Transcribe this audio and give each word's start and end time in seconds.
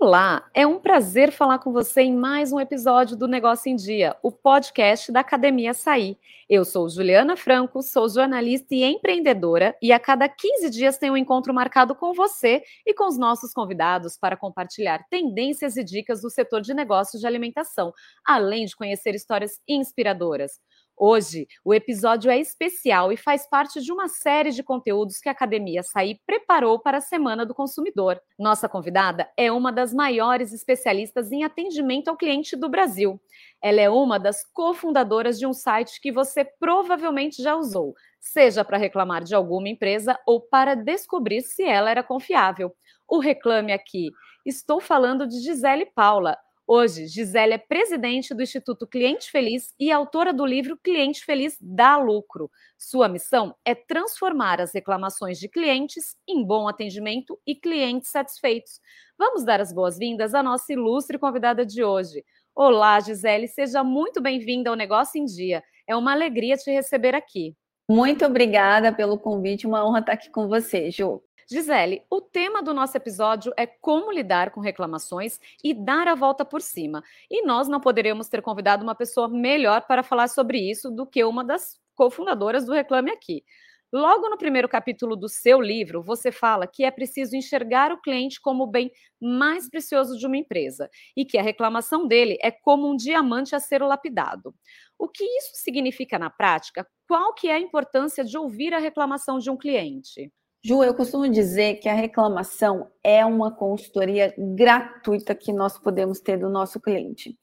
Olá, 0.00 0.48
é 0.54 0.64
um 0.64 0.78
prazer 0.78 1.32
falar 1.32 1.58
com 1.58 1.72
você 1.72 2.02
em 2.02 2.14
mais 2.14 2.52
um 2.52 2.60
episódio 2.60 3.16
do 3.16 3.26
Negócio 3.26 3.68
em 3.68 3.74
Dia, 3.74 4.16
o 4.22 4.30
podcast 4.30 5.10
da 5.10 5.18
Academia 5.20 5.74
Sair. 5.74 6.16
Eu 6.48 6.64
sou 6.64 6.88
Juliana 6.88 7.36
Franco, 7.36 7.82
sou 7.82 8.08
jornalista 8.08 8.76
e 8.76 8.84
empreendedora 8.84 9.76
e 9.82 9.90
a 9.90 9.98
cada 9.98 10.28
15 10.28 10.70
dias 10.70 10.98
tenho 10.98 11.14
um 11.14 11.16
encontro 11.16 11.52
marcado 11.52 11.96
com 11.96 12.14
você 12.14 12.62
e 12.86 12.94
com 12.94 13.08
os 13.08 13.18
nossos 13.18 13.52
convidados 13.52 14.16
para 14.16 14.36
compartilhar 14.36 15.04
tendências 15.10 15.76
e 15.76 15.82
dicas 15.82 16.22
do 16.22 16.30
setor 16.30 16.60
de 16.60 16.72
negócios 16.72 17.20
de 17.20 17.26
alimentação, 17.26 17.92
além 18.24 18.66
de 18.66 18.76
conhecer 18.76 19.16
histórias 19.16 19.60
inspiradoras. 19.68 20.60
Hoje, 21.00 21.46
o 21.64 21.72
episódio 21.72 22.28
é 22.28 22.40
especial 22.40 23.12
e 23.12 23.16
faz 23.16 23.48
parte 23.48 23.80
de 23.80 23.92
uma 23.92 24.08
série 24.08 24.50
de 24.50 24.64
conteúdos 24.64 25.20
que 25.20 25.28
a 25.28 25.32
Academia 25.32 25.80
Saí 25.84 26.18
preparou 26.26 26.80
para 26.80 26.98
a 26.98 27.00
Semana 27.00 27.46
do 27.46 27.54
Consumidor. 27.54 28.20
Nossa 28.36 28.68
convidada 28.68 29.30
é 29.36 29.52
uma 29.52 29.70
das 29.70 29.94
maiores 29.94 30.52
especialistas 30.52 31.30
em 31.30 31.44
atendimento 31.44 32.08
ao 32.08 32.16
cliente 32.16 32.56
do 32.56 32.68
Brasil. 32.68 33.20
Ela 33.62 33.80
é 33.80 33.88
uma 33.88 34.18
das 34.18 34.42
cofundadoras 34.52 35.38
de 35.38 35.46
um 35.46 35.52
site 35.52 36.00
que 36.00 36.10
você 36.10 36.44
provavelmente 36.44 37.40
já 37.40 37.54
usou, 37.54 37.94
seja 38.18 38.64
para 38.64 38.76
reclamar 38.76 39.22
de 39.22 39.36
alguma 39.36 39.68
empresa 39.68 40.18
ou 40.26 40.40
para 40.40 40.74
descobrir 40.74 41.42
se 41.42 41.62
ela 41.62 41.92
era 41.92 42.02
confiável. 42.02 42.74
O 43.06 43.20
Reclame 43.20 43.72
Aqui. 43.72 44.10
Estou 44.44 44.80
falando 44.80 45.28
de 45.28 45.38
Gisele 45.42 45.86
Paula, 45.86 46.36
Hoje, 46.70 47.06
Gisele 47.06 47.54
é 47.54 47.58
presidente 47.58 48.34
do 48.34 48.42
Instituto 48.42 48.86
Cliente 48.86 49.30
Feliz 49.30 49.72
e 49.80 49.90
autora 49.90 50.34
do 50.34 50.44
livro 50.44 50.76
Cliente 50.76 51.24
Feliz 51.24 51.56
dá 51.58 51.96
lucro. 51.96 52.50
Sua 52.76 53.08
missão 53.08 53.56
é 53.64 53.74
transformar 53.74 54.60
as 54.60 54.74
reclamações 54.74 55.38
de 55.38 55.48
clientes 55.48 56.14
em 56.28 56.44
bom 56.44 56.68
atendimento 56.68 57.40
e 57.46 57.54
clientes 57.54 58.10
satisfeitos. 58.10 58.82
Vamos 59.18 59.46
dar 59.46 59.62
as 59.62 59.72
boas-vindas 59.72 60.34
à 60.34 60.42
nossa 60.42 60.70
ilustre 60.70 61.18
convidada 61.18 61.64
de 61.64 61.82
hoje. 61.82 62.22
Olá, 62.54 63.00
Gisele, 63.00 63.48
seja 63.48 63.82
muito 63.82 64.20
bem-vinda 64.20 64.68
ao 64.68 64.76
Negócio 64.76 65.18
em 65.18 65.24
Dia. 65.24 65.64
É 65.86 65.96
uma 65.96 66.12
alegria 66.12 66.54
te 66.58 66.70
receber 66.70 67.14
aqui. 67.14 67.56
Muito 67.90 68.26
obrigada 68.26 68.92
pelo 68.92 69.18
convite, 69.18 69.66
uma 69.66 69.88
honra 69.88 70.00
estar 70.00 70.12
aqui 70.12 70.28
com 70.28 70.46
você, 70.46 70.90
Ju. 70.90 71.22
Gisele, 71.50 72.02
o 72.10 72.20
tema 72.20 72.62
do 72.62 72.74
nosso 72.74 72.94
episódio 72.96 73.52
é 73.56 73.66
como 73.66 74.12
lidar 74.12 74.50
com 74.50 74.60
reclamações 74.60 75.40
e 75.64 75.72
dar 75.72 76.06
a 76.06 76.14
volta 76.14 76.44
por 76.44 76.60
cima. 76.60 77.02
E 77.30 77.42
nós 77.46 77.68
não 77.68 77.80
poderíamos 77.80 78.28
ter 78.28 78.42
convidado 78.42 78.82
uma 78.84 78.94
pessoa 78.94 79.28
melhor 79.28 79.86
para 79.86 80.02
falar 80.02 80.28
sobre 80.28 80.58
isso 80.58 80.90
do 80.90 81.06
que 81.06 81.24
uma 81.24 81.42
das 81.42 81.80
cofundadoras 81.94 82.66
do 82.66 82.72
Reclame 82.72 83.10
Aqui. 83.10 83.42
Logo 83.90 84.28
no 84.28 84.36
primeiro 84.36 84.68
capítulo 84.68 85.16
do 85.16 85.26
seu 85.26 85.58
livro, 85.62 86.02
você 86.02 86.30
fala 86.30 86.66
que 86.66 86.84
é 86.84 86.90
preciso 86.90 87.34
enxergar 87.34 87.90
o 87.90 88.02
cliente 88.02 88.38
como 88.38 88.64
o 88.64 88.70
bem 88.70 88.92
mais 89.18 89.70
precioso 89.70 90.18
de 90.18 90.26
uma 90.26 90.36
empresa 90.36 90.90
e 91.16 91.24
que 91.24 91.38
a 91.38 91.42
reclamação 91.42 92.06
dele 92.06 92.36
é 92.42 92.50
como 92.50 92.86
um 92.86 92.94
diamante 92.94 93.56
a 93.56 93.60
ser 93.60 93.80
lapidado. 93.80 94.54
O 94.98 95.08
que 95.08 95.24
isso 95.24 95.52
significa 95.54 96.18
na 96.18 96.28
prática? 96.28 96.86
Qual 97.08 97.32
que 97.32 97.48
é 97.48 97.54
a 97.54 97.58
importância 97.60 98.22
de 98.22 98.36
ouvir 98.36 98.74
a 98.74 98.78
reclamação 98.78 99.38
de 99.38 99.48
um 99.48 99.56
cliente? 99.56 100.30
Ju, 100.64 100.82
eu 100.82 100.92
costumo 100.92 101.28
dizer 101.28 101.76
que 101.76 101.88
a 101.88 101.94
reclamação 101.94 102.90
é 103.02 103.24
uma 103.24 103.54
consultoria 103.54 104.34
gratuita 104.36 105.34
que 105.34 105.52
nós 105.52 105.78
podemos 105.78 106.20
ter 106.20 106.36
do 106.36 106.48
nosso 106.48 106.80
cliente. 106.80 107.38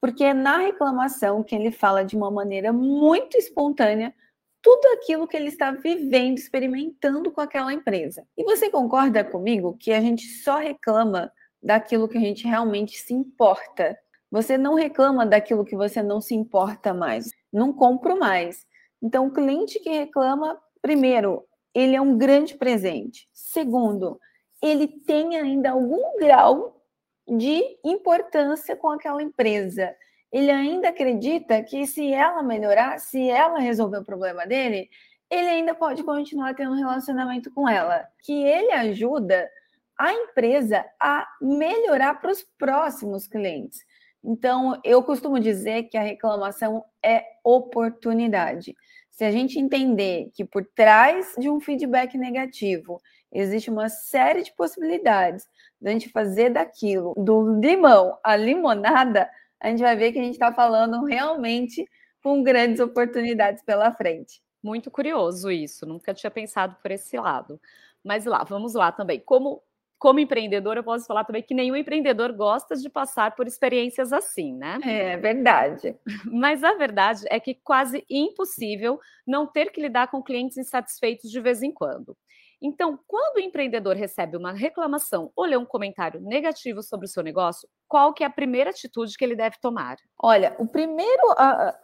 Porque 0.00 0.22
é 0.22 0.32
na 0.32 0.58
reclamação 0.58 1.42
que 1.42 1.54
ele 1.54 1.72
fala 1.72 2.04
de 2.04 2.16
uma 2.16 2.30
maneira 2.30 2.72
muito 2.72 3.36
espontânea 3.36 4.14
tudo 4.62 4.86
aquilo 4.94 5.26
que 5.26 5.36
ele 5.36 5.48
está 5.48 5.72
vivendo, 5.72 6.38
experimentando 6.38 7.32
com 7.32 7.40
aquela 7.40 7.72
empresa. 7.72 8.24
E 8.36 8.44
você 8.44 8.70
concorda 8.70 9.24
comigo 9.24 9.76
que 9.76 9.92
a 9.92 10.00
gente 10.00 10.24
só 10.42 10.58
reclama 10.58 11.32
daquilo 11.60 12.08
que 12.08 12.16
a 12.16 12.20
gente 12.20 12.46
realmente 12.46 12.96
se 12.96 13.12
importa? 13.12 13.98
Você 14.30 14.56
não 14.56 14.74
reclama 14.74 15.26
daquilo 15.26 15.64
que 15.64 15.76
você 15.76 16.00
não 16.00 16.20
se 16.20 16.34
importa 16.34 16.94
mais. 16.94 17.30
Não 17.52 17.72
compro 17.72 18.16
mais. 18.18 18.64
Então, 19.02 19.26
o 19.26 19.32
cliente 19.32 19.80
que 19.80 19.90
reclama, 19.90 20.56
primeiro, 20.80 21.44
ele 21.74 21.96
é 21.96 22.00
um 22.00 22.16
grande 22.16 22.56
presente. 22.56 23.28
Segundo, 23.32 24.20
ele 24.62 24.86
tem 24.86 25.36
ainda 25.36 25.70
algum 25.70 26.18
grau 26.18 26.82
de 27.26 27.62
importância 27.84 28.76
com 28.76 28.88
aquela 28.88 29.22
empresa. 29.22 29.94
Ele 30.30 30.50
ainda 30.50 30.88
acredita 30.88 31.62
que 31.62 31.86
se 31.86 32.12
ela 32.12 32.42
melhorar, 32.42 32.98
se 32.98 33.28
ela 33.28 33.58
resolver 33.58 33.98
o 33.98 34.04
problema 34.04 34.46
dele, 34.46 34.88
ele 35.30 35.48
ainda 35.48 35.74
pode 35.74 36.02
continuar 36.02 36.54
tendo 36.54 36.72
um 36.72 36.78
relacionamento 36.78 37.50
com 37.52 37.68
ela. 37.68 38.06
Que 38.22 38.44
ele 38.44 38.72
ajuda 38.72 39.48
a 39.98 40.12
empresa 40.12 40.84
a 41.00 41.26
melhorar 41.40 42.14
para 42.20 42.32
os 42.32 42.42
próximos 42.58 43.26
clientes. 43.26 43.80
Então, 44.24 44.80
eu 44.84 45.02
costumo 45.02 45.40
dizer 45.40 45.84
que 45.84 45.96
a 45.96 46.02
reclamação 46.02 46.84
é 47.04 47.24
oportunidade. 47.44 48.74
Se 49.12 49.24
a 49.24 49.30
gente 49.30 49.58
entender 49.58 50.30
que 50.34 50.42
por 50.42 50.64
trás 50.74 51.34
de 51.38 51.50
um 51.50 51.60
feedback 51.60 52.16
negativo 52.16 53.00
existe 53.30 53.70
uma 53.70 53.88
série 53.90 54.42
de 54.42 54.54
possibilidades 54.54 55.46
da 55.78 55.90
gente 55.90 56.08
fazer 56.08 56.48
daquilo, 56.50 57.14
do 57.16 57.60
limão 57.60 58.18
à 58.24 58.34
limonada, 58.34 59.30
a 59.60 59.68
gente 59.68 59.82
vai 59.82 59.94
ver 59.94 60.12
que 60.12 60.18
a 60.18 60.22
gente 60.22 60.34
está 60.34 60.50
falando 60.50 61.04
realmente 61.04 61.84
com 62.22 62.42
grandes 62.42 62.80
oportunidades 62.80 63.62
pela 63.62 63.92
frente. 63.92 64.42
Muito 64.62 64.90
curioso 64.90 65.50
isso, 65.50 65.84
nunca 65.84 66.14
tinha 66.14 66.30
pensado 66.30 66.76
por 66.80 66.90
esse 66.90 67.16
lado. 67.18 67.60
Mas 68.02 68.24
lá, 68.24 68.42
vamos 68.44 68.72
lá 68.74 68.90
também. 68.90 69.20
Como 69.20 69.62
como 70.02 70.18
empreendedor, 70.18 70.76
eu 70.76 70.82
posso 70.82 71.06
falar 71.06 71.22
também 71.22 71.44
que 71.44 71.54
nenhum 71.54 71.76
empreendedor 71.76 72.32
gosta 72.32 72.74
de 72.74 72.90
passar 72.90 73.36
por 73.36 73.46
experiências 73.46 74.12
assim, 74.12 74.52
né? 74.52 74.80
É 74.82 75.16
verdade. 75.16 75.94
Mas 76.26 76.64
a 76.64 76.74
verdade 76.74 77.24
é 77.30 77.38
que 77.38 77.54
quase 77.54 78.04
impossível 78.10 78.98
não 79.24 79.46
ter 79.46 79.70
que 79.70 79.80
lidar 79.80 80.08
com 80.08 80.20
clientes 80.20 80.56
insatisfeitos 80.56 81.30
de 81.30 81.40
vez 81.40 81.62
em 81.62 81.70
quando. 81.70 82.16
Então, 82.64 82.96
quando 83.08 83.38
o 83.38 83.40
empreendedor 83.40 83.96
recebe 83.96 84.36
uma 84.36 84.52
reclamação 84.52 85.32
ou 85.34 85.44
lê 85.44 85.56
um 85.56 85.64
comentário 85.64 86.20
negativo 86.20 86.80
sobre 86.80 87.06
o 87.06 87.08
seu 87.08 87.20
negócio, 87.20 87.68
qual 87.88 88.14
que 88.14 88.22
é 88.22 88.26
a 88.26 88.30
primeira 88.30 88.70
atitude 88.70 89.16
que 89.18 89.24
ele 89.24 89.34
deve 89.34 89.56
tomar? 89.60 89.96
Olha, 90.16 90.54
o 90.60 90.66
primeiro, 90.66 91.22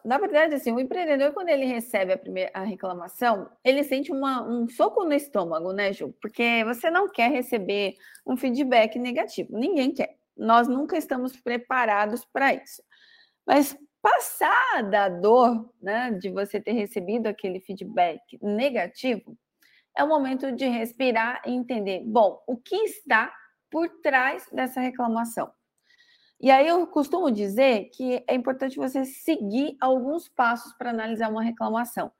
na 0.04 0.18
verdade, 0.18 0.54
assim, 0.54 0.70
o 0.70 0.78
empreendedor, 0.78 1.32
quando 1.32 1.48
ele 1.48 1.64
recebe 1.64 2.12
a 2.12 2.18
primeira 2.18 2.52
a 2.54 2.62
reclamação, 2.62 3.50
ele 3.64 3.82
sente 3.82 4.12
uma, 4.12 4.46
um 4.48 4.68
soco 4.68 5.04
no 5.04 5.12
estômago, 5.12 5.72
né, 5.72 5.92
Ju? 5.92 6.14
Porque 6.22 6.62
você 6.64 6.88
não 6.90 7.10
quer 7.10 7.30
receber 7.30 7.94
um 8.24 8.36
feedback 8.36 8.98
negativo, 9.00 9.58
ninguém 9.58 9.92
quer. 9.92 10.16
Nós 10.36 10.68
nunca 10.68 10.96
estamos 10.96 11.36
preparados 11.36 12.24
para 12.24 12.54
isso. 12.54 12.80
Mas 13.44 13.76
passar 14.00 14.88
da 14.88 15.08
dor, 15.08 15.68
né, 15.82 16.12
de 16.12 16.30
você 16.30 16.60
ter 16.60 16.72
recebido 16.72 17.26
aquele 17.26 17.58
feedback 17.60 18.20
negativo, 18.40 19.36
é 19.98 20.04
o 20.04 20.08
momento 20.08 20.52
de 20.52 20.64
respirar 20.68 21.42
e 21.44 21.50
entender, 21.50 22.04
bom, 22.06 22.40
o 22.46 22.56
que 22.56 22.76
está 22.76 23.34
por 23.68 23.88
trás 24.00 24.46
dessa 24.52 24.80
reclamação. 24.80 25.50
E 26.40 26.52
aí 26.52 26.68
eu 26.68 26.86
costumo 26.86 27.32
dizer 27.32 27.90
que 27.92 28.22
é 28.28 28.34
importante 28.36 28.76
você 28.76 29.04
seguir 29.04 29.76
alguns 29.80 30.28
passos 30.28 30.72
para 30.74 30.90
analisar 30.90 31.28
uma 31.28 31.42
reclamação. 31.42 32.12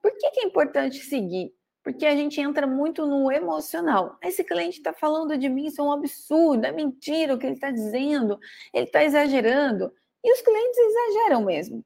Por 0.00 0.16
que, 0.16 0.30
que 0.30 0.40
é 0.40 0.44
importante 0.44 0.98
seguir? 1.04 1.52
Porque 1.84 2.06
a 2.06 2.16
gente 2.16 2.40
entra 2.40 2.66
muito 2.66 3.06
no 3.06 3.30
emocional. 3.30 4.16
Esse 4.22 4.42
cliente 4.42 4.78
está 4.78 4.94
falando 4.94 5.36
de 5.36 5.48
mim, 5.50 5.66
isso 5.66 5.82
é 5.82 5.84
um 5.84 5.92
absurdo, 5.92 6.64
é 6.64 6.72
mentira 6.72 7.34
o 7.34 7.38
que 7.38 7.44
ele 7.44 7.54
está 7.54 7.70
dizendo, 7.70 8.38
ele 8.72 8.86
está 8.86 9.04
exagerando. 9.04 9.92
E 10.24 10.32
os 10.32 10.40
clientes 10.40 10.78
exageram 10.78 11.44
mesmo. 11.44 11.84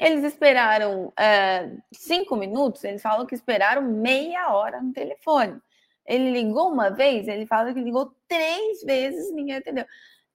Eles 0.00 0.22
esperaram 0.22 1.12
é, 1.18 1.70
cinco 1.92 2.36
minutos, 2.36 2.84
eles 2.84 3.02
falam 3.02 3.26
que 3.26 3.34
esperaram 3.34 3.82
meia 3.82 4.54
hora 4.54 4.80
no 4.80 4.92
telefone. 4.92 5.60
Ele 6.06 6.30
ligou 6.30 6.70
uma 6.72 6.88
vez, 6.88 7.26
ele 7.26 7.46
fala 7.46 7.74
que 7.74 7.80
ligou 7.80 8.14
três 8.28 8.82
vezes, 8.82 9.32
ninguém 9.34 9.56
entendeu. 9.56 9.84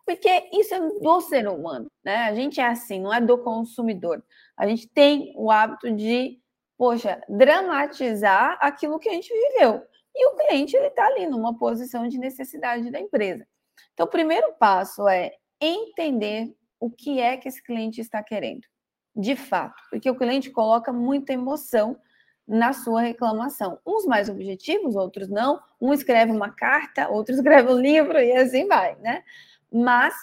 Porque 0.06 0.50
isso 0.52 0.76
é 0.76 0.80
do 0.80 1.22
ser 1.22 1.48
humano, 1.48 1.90
né? 2.04 2.26
A 2.26 2.36
gente 2.36 2.60
é 2.60 2.66
assim, 2.66 3.00
não 3.00 3.14
é 3.14 3.22
do 3.22 3.38
consumidor. 3.38 4.22
A 4.58 4.68
gente 4.68 4.88
tem 4.88 5.34
o 5.38 5.50
hábito 5.50 5.90
de, 5.92 6.40
poxa, 6.78 7.24
dramatizar 7.30 8.58
aquilo 8.62 9.00
que 9.00 9.08
a 9.08 9.14
gente 9.14 9.32
viveu. 9.34 9.82
E 10.14 10.28
o 10.28 10.36
cliente, 10.36 10.76
ele 10.76 10.88
está 10.88 11.08
ali 11.08 11.26
numa 11.26 11.58
posição 11.58 12.08
de 12.08 12.20
necessidade 12.20 12.92
da 12.92 13.00
empresa. 13.00 13.48
Então, 13.94 14.06
o 14.06 14.10
primeiro 14.10 14.54
passo 14.60 15.08
é 15.08 15.32
entender 15.60 16.54
o 16.80 16.92
que 16.92 17.22
é 17.22 17.38
que 17.38 17.48
esse 17.48 17.64
cliente 17.64 18.02
está 18.02 18.22
querendo 18.22 18.68
de 19.16 19.36
fato, 19.36 19.82
porque 19.90 20.10
o 20.10 20.16
cliente 20.16 20.50
coloca 20.50 20.92
muita 20.92 21.34
emoção 21.34 21.98
na 22.48 22.74
sua 22.74 23.02
reclamação. 23.02 23.80
Uns 23.86 24.06
mais 24.06 24.30
objetivos, 24.30 24.96
outros 24.96 25.30
não. 25.30 25.62
Um 25.80 25.94
escreve 25.94 26.32
uma 26.32 26.52
carta, 26.52 27.08
outro 27.10 27.34
escreve 27.36 27.72
um 27.72 27.80
livro 27.80 28.20
e 28.20 28.34
assim 28.34 28.68
vai, 28.68 28.96
né? 28.98 29.24
Mas 29.72 30.14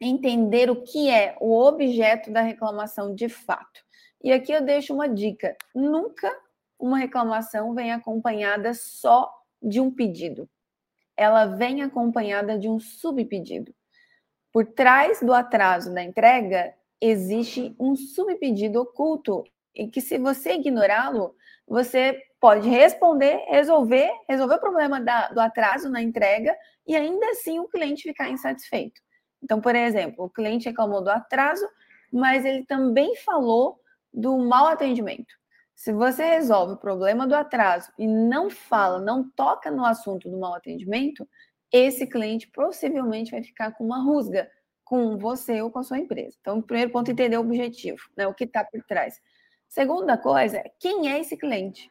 entender 0.00 0.70
o 0.70 0.82
que 0.82 1.10
é 1.10 1.36
o 1.40 1.58
objeto 1.58 2.30
da 2.30 2.42
reclamação 2.42 3.14
de 3.14 3.28
fato. 3.28 3.84
E 4.22 4.32
aqui 4.32 4.52
eu 4.52 4.62
deixo 4.62 4.94
uma 4.94 5.08
dica: 5.08 5.56
nunca 5.74 6.32
uma 6.78 6.98
reclamação 6.98 7.74
vem 7.74 7.92
acompanhada 7.92 8.74
só 8.74 9.32
de 9.62 9.80
um 9.80 9.90
pedido. 9.90 10.48
ela 11.16 11.46
vem 11.46 11.80
acompanhada 11.80 12.58
de 12.58 12.68
um 12.68 12.78
subpedido. 12.78 13.74
Por 14.52 14.66
trás 14.66 15.20
do 15.20 15.32
atraso 15.32 15.92
da 15.92 16.02
entrega, 16.02 16.74
existe 17.00 17.74
um 17.78 17.94
subpedido 17.94 18.80
oculto 18.80 19.44
e 19.74 19.88
que 19.88 20.00
se 20.00 20.18
você 20.18 20.54
ignorá-lo, 20.54 21.34
você 21.66 22.20
pode 22.40 22.68
responder, 22.68 23.44
resolver, 23.48 24.10
resolver 24.28 24.54
o 24.54 24.60
problema 24.60 25.00
da, 25.00 25.28
do 25.28 25.40
atraso 25.40 25.88
na 25.88 26.02
entrega 26.02 26.56
e 26.86 26.94
ainda 26.94 27.26
assim 27.30 27.58
o 27.58 27.68
cliente 27.68 28.04
ficar 28.04 28.30
insatisfeito. 28.30 29.00
Então, 29.42 29.60
por 29.60 29.74
exemplo, 29.74 30.24
o 30.24 30.30
cliente 30.30 30.68
reclamou 30.68 31.02
do 31.02 31.10
atraso, 31.10 31.66
mas 32.12 32.44
ele 32.44 32.64
também 32.64 33.14
falou 33.16 33.78
do 34.12 34.38
mau 34.38 34.66
atendimento. 34.66 35.34
Se 35.74 35.92
você 35.92 36.24
resolve 36.24 36.74
o 36.74 36.78
problema 36.78 37.26
do 37.26 37.34
atraso 37.34 37.92
e 37.98 38.06
não 38.06 38.48
fala, 38.48 38.98
não 38.98 39.28
toca 39.30 39.70
no 39.70 39.84
assunto 39.84 40.30
do 40.30 40.38
mau 40.38 40.54
atendimento, 40.54 41.28
esse 41.70 42.06
cliente 42.06 42.48
possivelmente 42.48 43.30
vai 43.30 43.42
ficar 43.42 43.72
com 43.72 43.84
uma 43.84 44.02
rusga 44.02 44.50
com 44.86 45.18
você 45.18 45.60
ou 45.60 45.70
com 45.70 45.80
a 45.80 45.82
sua 45.82 45.98
empresa. 45.98 46.36
Então, 46.40 46.62
primeiro 46.62 46.92
ponto, 46.92 47.10
entender 47.10 47.36
o 47.36 47.40
objetivo, 47.40 47.98
né? 48.16 48.26
O 48.28 48.32
que 48.32 48.44
está 48.44 48.64
por 48.64 48.80
trás. 48.84 49.20
Segunda 49.68 50.16
coisa, 50.16 50.62
quem 50.78 51.12
é 51.12 51.18
esse 51.18 51.36
cliente? 51.36 51.90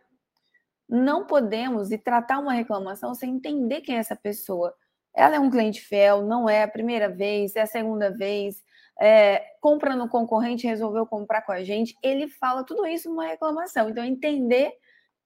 Não 0.87 1.27
podemos 1.27 1.91
ir 1.91 1.97
tratar 1.97 2.39
uma 2.39 2.53
reclamação 2.53 3.13
sem 3.13 3.35
entender 3.35 3.81
quem 3.81 3.97
é 3.97 3.99
essa 3.99 4.15
pessoa. 4.15 4.73
Ela 5.13 5.35
é 5.35 5.39
um 5.39 5.49
cliente 5.49 5.81
fiel, 5.81 6.21
não 6.21 6.49
é 6.49 6.63
a 6.63 6.69
primeira 6.69 7.09
vez, 7.09 7.57
é 7.57 7.61
a 7.61 7.67
segunda 7.67 8.09
vez, 8.09 8.63
é, 8.97 9.43
compra 9.59 9.93
no 9.93 10.07
concorrente, 10.07 10.65
resolveu 10.65 11.05
comprar 11.05 11.41
com 11.41 11.51
a 11.51 11.63
gente. 11.65 11.97
Ele 12.01 12.29
fala 12.29 12.63
tudo 12.63 12.87
isso 12.87 13.09
numa 13.09 13.25
reclamação. 13.25 13.89
Então, 13.89 14.05
entender 14.05 14.71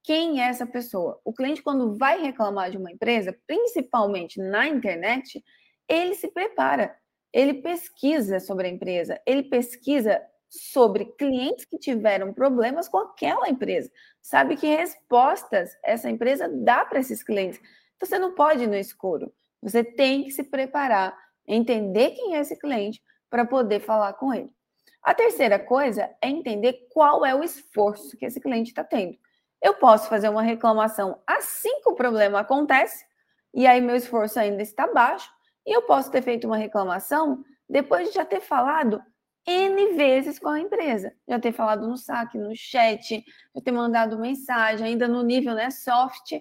quem 0.01 0.41
é 0.41 0.47
essa 0.47 0.65
pessoa. 0.65 1.21
O 1.23 1.31
cliente, 1.31 1.61
quando 1.61 1.95
vai 1.95 2.19
reclamar 2.19 2.71
de 2.71 2.77
uma 2.77 2.91
empresa, 2.91 3.37
principalmente 3.45 4.41
na 4.41 4.67
internet, 4.67 5.43
ele 5.87 6.15
se 6.15 6.29
prepara, 6.29 6.97
ele 7.33 7.55
pesquisa 7.55 8.39
sobre 8.39 8.67
a 8.67 8.69
empresa, 8.69 9.19
ele 9.25 9.43
pesquisa 9.43 10.21
sobre 10.49 11.05
clientes 11.05 11.65
que 11.65 11.77
tiveram 11.77 12.33
problemas 12.33 12.87
com 12.87 12.97
aquela 12.97 13.49
empresa. 13.49 13.91
Sabe 14.21 14.55
que 14.55 14.67
respostas 14.67 15.69
essa 15.83 16.09
empresa 16.09 16.49
dá 16.49 16.83
para 16.83 16.99
esses 16.99 17.23
clientes. 17.23 17.59
Então, 17.95 18.07
você 18.07 18.17
não 18.17 18.33
pode 18.33 18.63
ir 18.63 18.67
no 18.67 18.75
escuro. 18.75 19.31
Você 19.61 19.83
tem 19.83 20.23
que 20.23 20.31
se 20.31 20.43
preparar, 20.43 21.15
entender 21.47 22.11
quem 22.11 22.35
é 22.35 22.39
esse 22.39 22.57
cliente 22.57 23.01
para 23.29 23.45
poder 23.45 23.79
falar 23.79 24.13
com 24.13 24.33
ele. 24.33 24.49
A 25.03 25.13
terceira 25.13 25.59
coisa 25.59 26.09
é 26.21 26.29
entender 26.29 26.87
qual 26.91 27.25
é 27.25 27.33
o 27.33 27.43
esforço 27.43 28.17
que 28.17 28.25
esse 28.25 28.39
cliente 28.39 28.69
está 28.69 28.83
tendo. 28.83 29.17
Eu 29.61 29.75
posso 29.75 30.09
fazer 30.09 30.29
uma 30.29 30.41
reclamação 30.41 31.21
assim 31.27 31.81
que 31.81 31.89
o 31.89 31.95
problema 31.95 32.39
acontece, 32.39 33.05
e 33.53 33.67
aí 33.67 33.81
meu 33.81 33.95
esforço 33.95 34.39
ainda 34.39 34.61
está 34.61 34.87
baixo, 34.87 35.29
e 35.65 35.75
eu 35.75 35.81
posso 35.83 36.11
ter 36.11 36.21
feito 36.21 36.47
uma 36.47 36.57
reclamação 36.57 37.43
depois 37.69 38.09
de 38.09 38.15
já 38.15 38.25
ter 38.25 38.41
falado 38.41 39.01
N 39.45 39.93
vezes 39.93 40.37
com 40.39 40.49
a 40.49 40.59
empresa. 40.59 41.13
Já 41.27 41.39
ter 41.39 41.51
falado 41.51 41.87
no 41.87 41.97
saque, 41.97 42.37
no 42.37 42.55
chat, 42.55 43.23
já 43.55 43.61
ter 43.61 43.71
mandado 43.71 44.19
mensagem, 44.19 44.87
ainda 44.87 45.07
no 45.07 45.23
nível 45.23 45.53
né, 45.53 45.69
soft, 45.69 46.33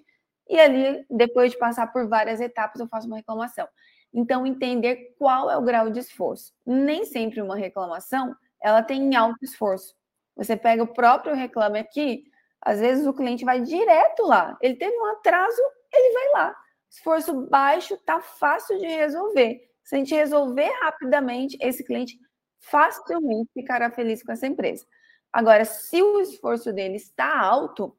e 0.49 0.59
ali, 0.59 1.05
depois 1.11 1.53
de 1.53 1.59
passar 1.59 1.93
por 1.93 2.09
várias 2.09 2.41
etapas, 2.41 2.81
eu 2.81 2.89
faço 2.89 3.07
uma 3.07 3.17
reclamação. 3.17 3.69
Então, 4.13 4.47
entender 4.47 5.15
qual 5.19 5.51
é 5.51 5.57
o 5.57 5.63
grau 5.63 5.91
de 5.91 6.01
esforço. 6.01 6.55
Nem 6.65 7.05
sempre 7.05 7.43
uma 7.43 7.55
reclamação, 7.57 8.35
ela 8.61 8.83
tem 8.83 9.15
alto 9.15 9.45
esforço. 9.45 9.95
Você 10.35 10.57
pega 10.57 10.83
o 10.83 10.95
próprio 10.95 11.35
reclame 11.35 11.79
aqui, 11.79 12.25
às 12.63 12.81
vezes 12.81 13.07
o 13.07 13.13
cliente 13.13 13.45
vai 13.45 13.61
direto 13.61 14.23
lá. 14.25 14.57
Ele 14.63 14.77
teve 14.77 14.97
um 14.97 15.07
atraso, 15.07 15.61
ele 15.93 16.15
vai 16.15 16.43
lá. 16.43 16.57
Esforço 16.91 17.47
baixo, 17.47 17.97
tá 17.99 18.21
fácil 18.21 18.79
de 18.79 18.87
resolver. 18.87 19.61
Se 19.85 19.95
a 19.95 19.99
gente 19.99 20.15
resolver 20.15 20.71
rapidamente, 20.81 21.57
esse 21.61 21.85
cliente 21.85 22.19
facilmente 22.59 23.51
ficará 23.53 23.91
feliz 23.91 24.23
com 24.23 24.33
essa 24.33 24.47
empresa. 24.47 24.85
Agora, 25.33 25.65
se 25.65 26.03
o 26.03 26.21
esforço 26.21 26.73
dele 26.73 26.97
está 26.97 27.39
alto, 27.39 27.97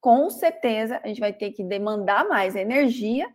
com 0.00 0.30
certeza 0.30 1.00
a 1.02 1.08
gente 1.08 1.20
vai 1.20 1.32
ter 1.32 1.52
que 1.52 1.62
demandar 1.62 2.26
mais 2.28 2.56
energia 2.56 3.28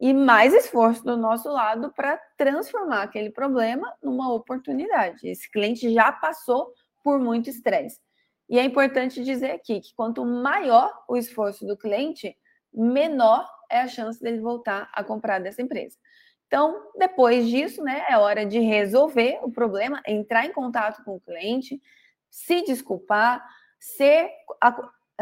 e 0.00 0.12
mais 0.12 0.52
esforço 0.52 1.04
do 1.04 1.16
nosso 1.16 1.48
lado 1.48 1.92
para 1.92 2.16
transformar 2.36 3.02
aquele 3.02 3.30
problema 3.30 3.92
numa 4.02 4.32
oportunidade. 4.32 5.28
Esse 5.28 5.50
cliente 5.50 5.92
já 5.92 6.10
passou 6.10 6.72
por 7.02 7.18
muito 7.18 7.48
estresse. 7.48 8.00
E 8.48 8.58
é 8.58 8.64
importante 8.64 9.22
dizer 9.22 9.52
aqui 9.52 9.80
que 9.80 9.94
quanto 9.94 10.24
maior 10.24 10.92
o 11.08 11.16
esforço 11.16 11.64
do 11.66 11.76
cliente, 11.76 12.36
menor 12.72 13.48
é 13.72 13.80
a 13.80 13.88
chance 13.88 14.22
dele 14.22 14.40
voltar 14.40 14.90
a 14.92 15.02
comprar 15.02 15.40
dessa 15.40 15.62
empresa. 15.62 15.96
Então, 16.46 16.90
depois 16.96 17.48
disso, 17.48 17.82
né, 17.82 18.04
é 18.08 18.18
hora 18.18 18.44
de 18.44 18.58
resolver 18.58 19.40
o 19.42 19.50
problema, 19.50 20.02
entrar 20.06 20.44
em 20.44 20.52
contato 20.52 21.02
com 21.02 21.16
o 21.16 21.20
cliente, 21.20 21.80
se 22.30 22.62
desculpar, 22.62 23.42
ser, 23.80 24.30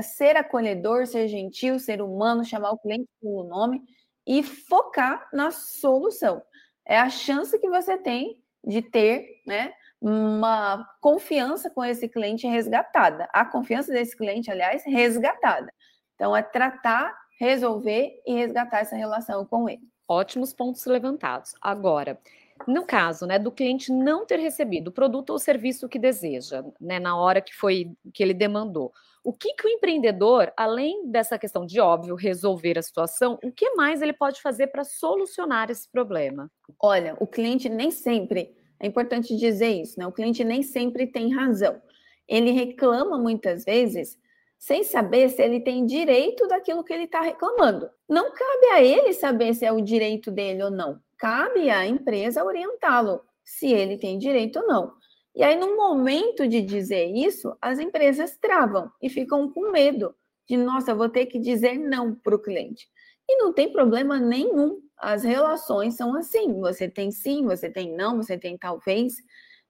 ser 0.02 0.36
acolhedor, 0.36 1.06
ser 1.06 1.28
gentil, 1.28 1.78
ser 1.78 2.02
humano, 2.02 2.44
chamar 2.44 2.72
o 2.72 2.78
cliente 2.78 3.08
pelo 3.20 3.44
nome 3.44 3.80
e 4.26 4.42
focar 4.42 5.28
na 5.32 5.52
solução. 5.52 6.42
É 6.84 6.98
a 6.98 7.08
chance 7.08 7.56
que 7.60 7.68
você 7.68 7.96
tem 7.96 8.42
de 8.64 8.82
ter, 8.82 9.40
né, 9.46 9.72
uma 10.00 10.84
confiança 11.00 11.70
com 11.70 11.84
esse 11.84 12.08
cliente 12.08 12.46
resgatada. 12.46 13.28
A 13.32 13.44
confiança 13.44 13.92
desse 13.92 14.16
cliente, 14.16 14.50
aliás, 14.50 14.82
resgatada. 14.84 15.72
Então, 16.14 16.36
é 16.36 16.42
tratar, 16.42 17.16
resolver 17.40 18.20
e 18.26 18.34
resgatar 18.34 18.80
essa 18.80 18.94
relação 18.94 19.46
com 19.46 19.66
ele. 19.66 19.80
Ótimos 20.06 20.52
pontos 20.52 20.84
levantados. 20.84 21.54
Agora, 21.62 22.20
no 22.68 22.84
caso, 22.84 23.26
né, 23.26 23.38
do 23.38 23.50
cliente 23.50 23.90
não 23.90 24.26
ter 24.26 24.38
recebido 24.38 24.88
o 24.88 24.92
produto 24.92 25.30
ou 25.30 25.38
serviço 25.38 25.88
que 25.88 25.98
deseja, 25.98 26.62
né, 26.78 27.00
na 27.00 27.16
hora 27.16 27.40
que 27.40 27.54
foi 27.54 27.92
que 28.12 28.22
ele 28.22 28.34
demandou, 28.34 28.92
o 29.24 29.32
que, 29.32 29.54
que 29.54 29.66
o 29.66 29.70
empreendedor, 29.70 30.52
além 30.54 31.10
dessa 31.10 31.38
questão 31.38 31.64
de 31.64 31.80
óbvio 31.80 32.14
resolver 32.14 32.78
a 32.78 32.82
situação, 32.82 33.38
o 33.42 33.50
que 33.50 33.70
mais 33.70 34.02
ele 34.02 34.12
pode 34.12 34.42
fazer 34.42 34.66
para 34.66 34.84
solucionar 34.84 35.70
esse 35.70 35.90
problema? 35.90 36.50
Olha, 36.78 37.16
o 37.20 37.26
cliente 37.26 37.68
nem 37.70 37.90
sempre, 37.90 38.54
é 38.78 38.86
importante 38.86 39.36
dizer 39.36 39.68
isso, 39.68 39.98
né? 39.98 40.06
O 40.06 40.12
cliente 40.12 40.42
nem 40.44 40.62
sempre 40.62 41.06
tem 41.06 41.34
razão. 41.34 41.80
Ele 42.26 42.50
reclama 42.50 43.18
muitas 43.18 43.64
vezes 43.64 44.18
sem 44.60 44.84
saber 44.84 45.30
se 45.30 45.42
ele 45.42 45.58
tem 45.58 45.86
direito 45.86 46.46
daquilo 46.46 46.84
que 46.84 46.92
ele 46.92 47.04
está 47.04 47.22
reclamando. 47.22 47.88
Não 48.06 48.30
cabe 48.30 48.66
a 48.72 48.82
ele 48.82 49.14
saber 49.14 49.54
se 49.54 49.64
é 49.64 49.72
o 49.72 49.80
direito 49.80 50.30
dele 50.30 50.62
ou 50.62 50.70
não. 50.70 51.00
Cabe 51.16 51.70
à 51.70 51.86
empresa 51.86 52.44
orientá-lo 52.44 53.22
se 53.42 53.72
ele 53.72 53.96
tem 53.96 54.18
direito 54.18 54.58
ou 54.60 54.66
não. 54.68 54.92
E 55.34 55.42
aí, 55.42 55.56
no 55.56 55.76
momento 55.76 56.46
de 56.46 56.60
dizer 56.60 57.06
isso, 57.06 57.56
as 57.58 57.78
empresas 57.78 58.36
travam 58.36 58.90
e 59.00 59.08
ficam 59.08 59.50
com 59.50 59.70
medo 59.70 60.14
de, 60.46 60.58
nossa, 60.58 60.94
vou 60.94 61.08
ter 61.08 61.24
que 61.24 61.38
dizer 61.38 61.78
não 61.78 62.14
para 62.14 62.34
o 62.34 62.38
cliente. 62.38 62.86
E 63.26 63.38
não 63.38 63.54
tem 63.54 63.72
problema 63.72 64.18
nenhum. 64.18 64.78
As 64.98 65.24
relações 65.24 65.94
são 65.96 66.14
assim: 66.14 66.60
você 66.60 66.86
tem 66.86 67.10
sim, 67.10 67.46
você 67.46 67.70
tem 67.70 67.96
não, 67.96 68.18
você 68.18 68.36
tem 68.36 68.58
talvez. 68.58 69.14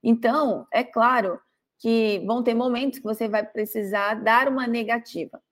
Então, 0.02 0.66
é 0.72 0.82
claro 0.82 1.38
que 1.80 2.22
vão 2.26 2.42
ter 2.42 2.54
momentos 2.54 2.98
que 2.98 3.04
você 3.04 3.26
vai 3.26 3.44
precisar 3.44 4.14
dar 4.14 4.46
uma 4.48 4.66
negativa. 4.66 5.42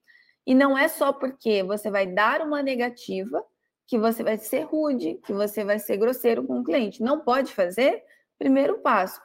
E 0.47 0.55
não 0.55 0.77
é 0.79 0.87
só 0.87 1.13
porque 1.13 1.63
você 1.63 1.91
vai 1.91 2.07
dar 2.07 2.43
uma 2.43 2.63
negativa 2.63 3.43
que 3.87 3.99
você 3.99 4.23
vai 4.23 4.37
ser 4.37 4.61
rude, 4.61 5.19
que 5.25 5.33
você 5.33 5.65
vai 5.65 5.79
ser 5.79 5.97
grosseiro 5.97 6.47
com 6.47 6.61
o 6.61 6.65
cliente. 6.65 7.03
Não 7.03 7.21
pode 7.21 7.53
fazer. 7.53 8.03
Primeiro 8.39 8.79
passo, 8.79 9.21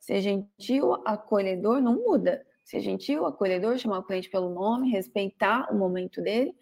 ser 0.00 0.20
gentil, 0.20 0.94
acolhedor, 1.04 1.80
não 1.80 1.94
muda. 1.94 2.44
Ser 2.64 2.80
gentil, 2.80 3.26
acolhedor, 3.26 3.78
chamar 3.78 3.98
o 3.98 4.02
cliente 4.02 4.30
pelo 4.30 4.48
nome, 4.50 4.90
respeitar 4.90 5.70
o 5.70 5.76
momento 5.76 6.20
dele, 6.20 6.56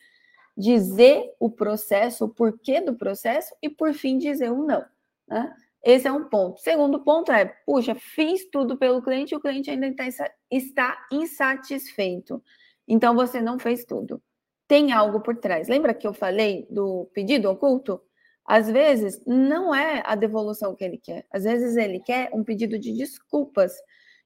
dizer 0.56 1.32
o 1.38 1.48
processo, 1.48 2.24
o 2.24 2.28
porquê 2.28 2.80
do 2.80 2.94
processo 2.94 3.54
e, 3.62 3.70
por 3.70 3.94
fim, 3.94 4.18
dizer 4.18 4.50
o 4.50 4.64
não. 4.64 4.84
Né? 5.26 5.56
Esse 5.84 6.08
é 6.08 6.12
um 6.12 6.24
ponto. 6.24 6.60
Segundo 6.60 7.04
ponto 7.04 7.30
é, 7.30 7.44
puxa, 7.66 7.94
fiz 7.94 8.48
tudo 8.50 8.76
pelo 8.78 9.02
cliente 9.02 9.34
e 9.34 9.36
o 9.36 9.40
cliente 9.40 9.70
ainda 9.70 9.86
está, 9.86 10.30
está 10.50 11.06
insatisfeito. 11.12 12.42
Então 12.88 13.14
você 13.14 13.40
não 13.42 13.58
fez 13.58 13.84
tudo. 13.84 14.22
Tem 14.66 14.92
algo 14.92 15.20
por 15.20 15.36
trás. 15.36 15.68
Lembra 15.68 15.92
que 15.92 16.06
eu 16.06 16.14
falei 16.14 16.66
do 16.70 17.10
pedido 17.12 17.50
oculto? 17.50 18.00
Às 18.46 18.70
vezes 18.70 19.22
não 19.26 19.74
é 19.74 20.02
a 20.06 20.14
devolução 20.14 20.74
que 20.74 20.84
ele 20.84 20.96
quer. 20.96 21.26
Às 21.30 21.44
vezes 21.44 21.76
ele 21.76 22.00
quer 22.00 22.30
um 22.32 22.42
pedido 22.42 22.78
de 22.78 22.96
desculpas. 22.96 23.74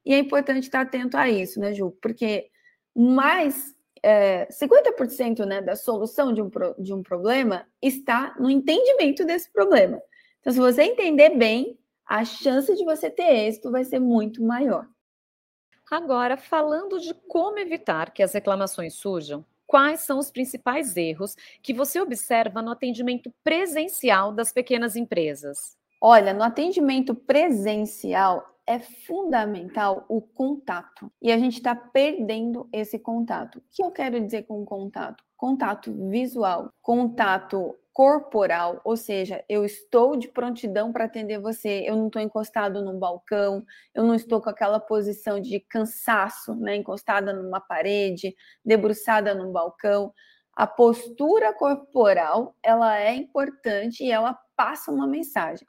E 0.06 0.14
é 0.14 0.18
importante 0.18 0.64
estar 0.64 0.82
atento 0.82 1.16
a 1.16 1.28
isso, 1.28 1.58
né, 1.58 1.74
Ju? 1.74 1.90
Porque 2.00 2.50
mais 2.94 3.74
é, 4.02 4.46
50% 4.46 5.44
né, 5.44 5.60
da 5.60 5.74
solução 5.74 6.32
de 6.32 6.40
um, 6.40 6.50
de 6.78 6.94
um 6.94 7.02
problema 7.02 7.66
está 7.82 8.34
no 8.38 8.48
entendimento 8.48 9.24
desse 9.24 9.52
problema. 9.52 10.00
Então, 10.40 10.52
se 10.52 10.58
você 10.58 10.82
entender 10.82 11.30
bem, 11.30 11.78
a 12.06 12.24
chance 12.24 12.74
de 12.74 12.84
você 12.84 13.10
ter 13.10 13.46
êxito 13.46 13.70
vai 13.70 13.84
ser 13.84 13.98
muito 13.98 14.42
maior. 14.42 14.88
Agora, 15.90 16.36
falando 16.36 17.00
de 17.00 17.14
como 17.28 17.58
evitar 17.58 18.12
que 18.12 18.22
as 18.22 18.32
reclamações 18.32 18.94
surjam, 18.94 19.44
quais 19.66 20.00
são 20.00 20.18
os 20.18 20.30
principais 20.30 20.96
erros 20.96 21.34
que 21.62 21.72
você 21.72 22.00
observa 22.00 22.62
no 22.62 22.70
atendimento 22.70 23.32
presencial 23.42 24.32
das 24.32 24.52
pequenas 24.52 24.96
empresas? 24.96 25.76
Olha, 26.00 26.32
no 26.32 26.42
atendimento 26.42 27.14
presencial 27.14 28.57
é 28.68 28.78
fundamental 28.78 30.04
o 30.10 30.20
contato. 30.20 31.10
E 31.22 31.32
a 31.32 31.38
gente 31.38 31.54
está 31.54 31.74
perdendo 31.74 32.68
esse 32.70 32.98
contato. 32.98 33.56
O 33.56 33.62
que 33.70 33.82
eu 33.82 33.90
quero 33.90 34.20
dizer 34.20 34.42
com 34.42 34.62
contato? 34.62 35.24
Contato 35.38 35.90
visual, 36.10 36.70
contato 36.82 37.74
corporal, 37.94 38.80
ou 38.84 38.96
seja, 38.96 39.42
eu 39.48 39.64
estou 39.64 40.16
de 40.16 40.28
prontidão 40.28 40.92
para 40.92 41.06
atender 41.06 41.40
você, 41.40 41.82
eu 41.84 41.96
não 41.96 42.08
estou 42.08 42.20
encostado 42.22 42.84
num 42.84 42.98
balcão, 42.98 43.64
eu 43.92 44.04
não 44.04 44.14
estou 44.14 44.40
com 44.40 44.50
aquela 44.50 44.78
posição 44.78 45.40
de 45.40 45.58
cansaço, 45.60 46.54
né, 46.54 46.76
encostada 46.76 47.32
numa 47.32 47.60
parede, 47.60 48.36
debruçada 48.64 49.34
num 49.34 49.50
balcão. 49.50 50.12
A 50.54 50.66
postura 50.66 51.52
corporal, 51.54 52.54
ela 52.62 53.00
é 53.00 53.14
importante 53.14 54.04
e 54.04 54.12
ela 54.12 54.38
passa 54.54 54.92
uma 54.92 55.06
mensagem. 55.06 55.66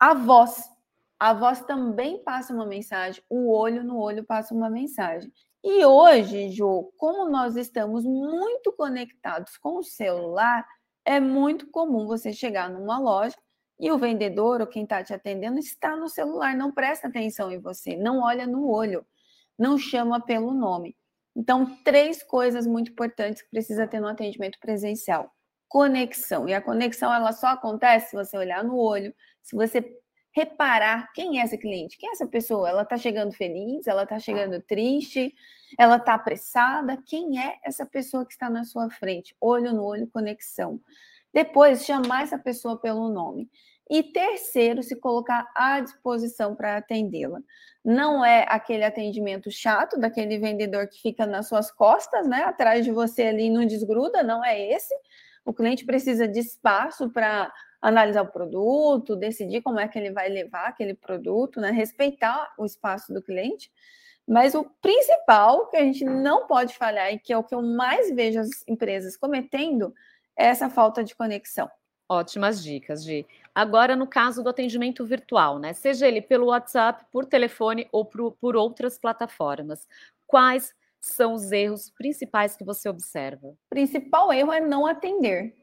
A 0.00 0.12
voz, 0.12 0.64
a 1.18 1.32
voz 1.32 1.60
também 1.62 2.22
passa 2.22 2.52
uma 2.52 2.66
mensagem, 2.66 3.22
o 3.28 3.52
olho 3.52 3.84
no 3.84 3.98
olho 3.98 4.24
passa 4.24 4.54
uma 4.54 4.68
mensagem. 4.68 5.32
E 5.62 5.84
hoje, 5.84 6.50
Jo, 6.50 6.92
como 6.98 7.30
nós 7.30 7.56
estamos 7.56 8.04
muito 8.04 8.72
conectados 8.72 9.56
com 9.56 9.78
o 9.78 9.82
celular, 9.82 10.66
é 11.04 11.18
muito 11.18 11.70
comum 11.70 12.06
você 12.06 12.32
chegar 12.32 12.68
numa 12.68 12.98
loja 12.98 13.36
e 13.78 13.90
o 13.90 13.98
vendedor 13.98 14.60
ou 14.60 14.66
quem 14.66 14.84
está 14.84 15.02
te 15.02 15.14
atendendo 15.14 15.58
está 15.58 15.96
no 15.96 16.08
celular, 16.08 16.54
não 16.54 16.72
presta 16.72 17.08
atenção 17.08 17.50
em 17.50 17.60
você, 17.60 17.96
não 17.96 18.20
olha 18.20 18.46
no 18.46 18.68
olho, 18.68 19.06
não 19.58 19.78
chama 19.78 20.20
pelo 20.20 20.52
nome. 20.52 20.96
Então, 21.36 21.66
três 21.82 22.22
coisas 22.22 22.66
muito 22.66 22.92
importantes 22.92 23.42
que 23.42 23.50
precisa 23.50 23.86
ter 23.86 24.00
no 24.00 24.08
atendimento 24.08 24.58
presencial. 24.60 25.32
Conexão. 25.68 26.48
E 26.48 26.54
a 26.54 26.60
conexão 26.60 27.12
ela 27.12 27.32
só 27.32 27.48
acontece 27.48 28.10
se 28.10 28.16
você 28.16 28.36
olhar 28.36 28.62
no 28.62 28.76
olho, 28.76 29.12
se 29.42 29.56
você 29.56 29.82
reparar 30.34 31.12
quem 31.12 31.40
é 31.40 31.44
esse 31.44 31.56
cliente, 31.56 31.96
quem 31.96 32.08
é 32.08 32.12
essa 32.12 32.26
pessoa, 32.26 32.68
ela 32.68 32.82
está 32.82 32.96
chegando 32.96 33.32
feliz, 33.32 33.86
ela 33.86 34.02
está 34.02 34.18
chegando 34.18 34.60
triste, 34.60 35.32
ela 35.78 35.96
está 35.96 36.14
apressada, 36.14 36.98
quem 37.06 37.40
é 37.40 37.58
essa 37.62 37.86
pessoa 37.86 38.26
que 38.26 38.32
está 38.32 38.50
na 38.50 38.64
sua 38.64 38.90
frente? 38.90 39.34
Olho 39.40 39.72
no 39.72 39.84
olho, 39.84 40.08
conexão. 40.08 40.80
Depois, 41.32 41.84
chamar 41.84 42.24
essa 42.24 42.38
pessoa 42.38 42.76
pelo 42.76 43.08
nome. 43.08 43.48
E 43.88 44.02
terceiro, 44.02 44.82
se 44.82 44.96
colocar 44.96 45.50
à 45.54 45.80
disposição 45.80 46.54
para 46.56 46.78
atendê-la. 46.78 47.40
Não 47.84 48.24
é 48.24 48.46
aquele 48.48 48.82
atendimento 48.82 49.50
chato 49.50 49.98
daquele 49.98 50.38
vendedor 50.38 50.88
que 50.88 51.00
fica 51.00 51.26
nas 51.26 51.48
suas 51.48 51.70
costas, 51.70 52.26
né, 52.26 52.42
atrás 52.44 52.84
de 52.84 52.90
você 52.90 53.24
ali 53.24 53.44
e 53.44 53.50
não 53.50 53.66
desgruda, 53.66 54.22
não 54.22 54.44
é 54.44 54.58
esse. 54.72 54.94
O 55.44 55.52
cliente 55.52 55.84
precisa 55.84 56.26
de 56.26 56.40
espaço 56.40 57.10
para 57.10 57.52
analisar 57.84 58.22
o 58.22 58.32
produto, 58.32 59.14
decidir 59.14 59.60
como 59.60 59.78
é 59.78 59.86
que 59.86 59.98
ele 59.98 60.10
vai 60.10 60.30
levar 60.30 60.68
aquele 60.68 60.94
produto, 60.94 61.60
né? 61.60 61.70
respeitar 61.70 62.54
o 62.56 62.64
espaço 62.64 63.12
do 63.12 63.22
cliente. 63.22 63.70
Mas 64.26 64.54
o 64.54 64.64
principal 64.80 65.66
que 65.68 65.76
a 65.76 65.82
gente 65.82 66.02
não 66.02 66.46
pode 66.46 66.74
falhar 66.74 67.12
e 67.12 67.18
que 67.18 67.30
é 67.30 67.36
o 67.36 67.44
que 67.44 67.54
eu 67.54 67.60
mais 67.60 68.10
vejo 68.14 68.40
as 68.40 68.66
empresas 68.66 69.18
cometendo 69.18 69.94
é 70.34 70.46
essa 70.46 70.70
falta 70.70 71.04
de 71.04 71.14
conexão. 71.14 71.70
Ótimas 72.08 72.62
dicas, 72.62 73.04
Gi. 73.04 73.26
Agora, 73.54 73.94
no 73.94 74.06
caso 74.06 74.42
do 74.42 74.48
atendimento 74.48 75.04
virtual, 75.04 75.58
né? 75.58 75.74
Seja 75.74 76.08
ele 76.08 76.22
pelo 76.22 76.46
WhatsApp, 76.46 77.04
por 77.12 77.26
telefone 77.26 77.86
ou 77.92 78.04
por, 78.04 78.32
por 78.32 78.56
outras 78.56 78.98
plataformas, 78.98 79.86
quais 80.26 80.74
são 81.00 81.34
os 81.34 81.52
erros 81.52 81.90
principais 81.90 82.56
que 82.56 82.64
você 82.64 82.88
observa? 82.88 83.48
O 83.48 83.56
principal 83.68 84.32
erro 84.32 84.52
é 84.52 84.60
não 84.60 84.86
atender. 84.86 85.54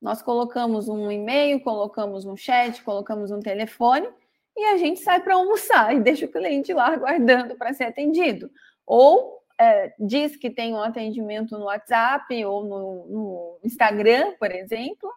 Nós 0.00 0.22
colocamos 0.22 0.88
um 0.88 1.10
e-mail, 1.10 1.60
colocamos 1.60 2.24
um 2.24 2.36
chat, 2.36 2.82
colocamos 2.82 3.30
um 3.30 3.40
telefone 3.40 4.08
e 4.56 4.64
a 4.64 4.76
gente 4.76 5.00
sai 5.00 5.20
para 5.20 5.34
almoçar 5.34 5.94
e 5.96 6.00
deixa 6.00 6.26
o 6.26 6.30
cliente 6.30 6.72
lá 6.72 6.88
aguardando 6.88 7.56
para 7.56 7.72
ser 7.72 7.84
atendido. 7.84 8.50
Ou 8.86 9.42
é, 9.60 9.92
diz 9.98 10.36
que 10.36 10.50
tem 10.50 10.72
um 10.72 10.82
atendimento 10.82 11.58
no 11.58 11.64
WhatsApp 11.64 12.44
ou 12.44 12.64
no, 12.64 13.06
no, 13.06 13.58
Instagram, 13.64 14.34
por 14.38 14.52
exemplo, 14.52 15.12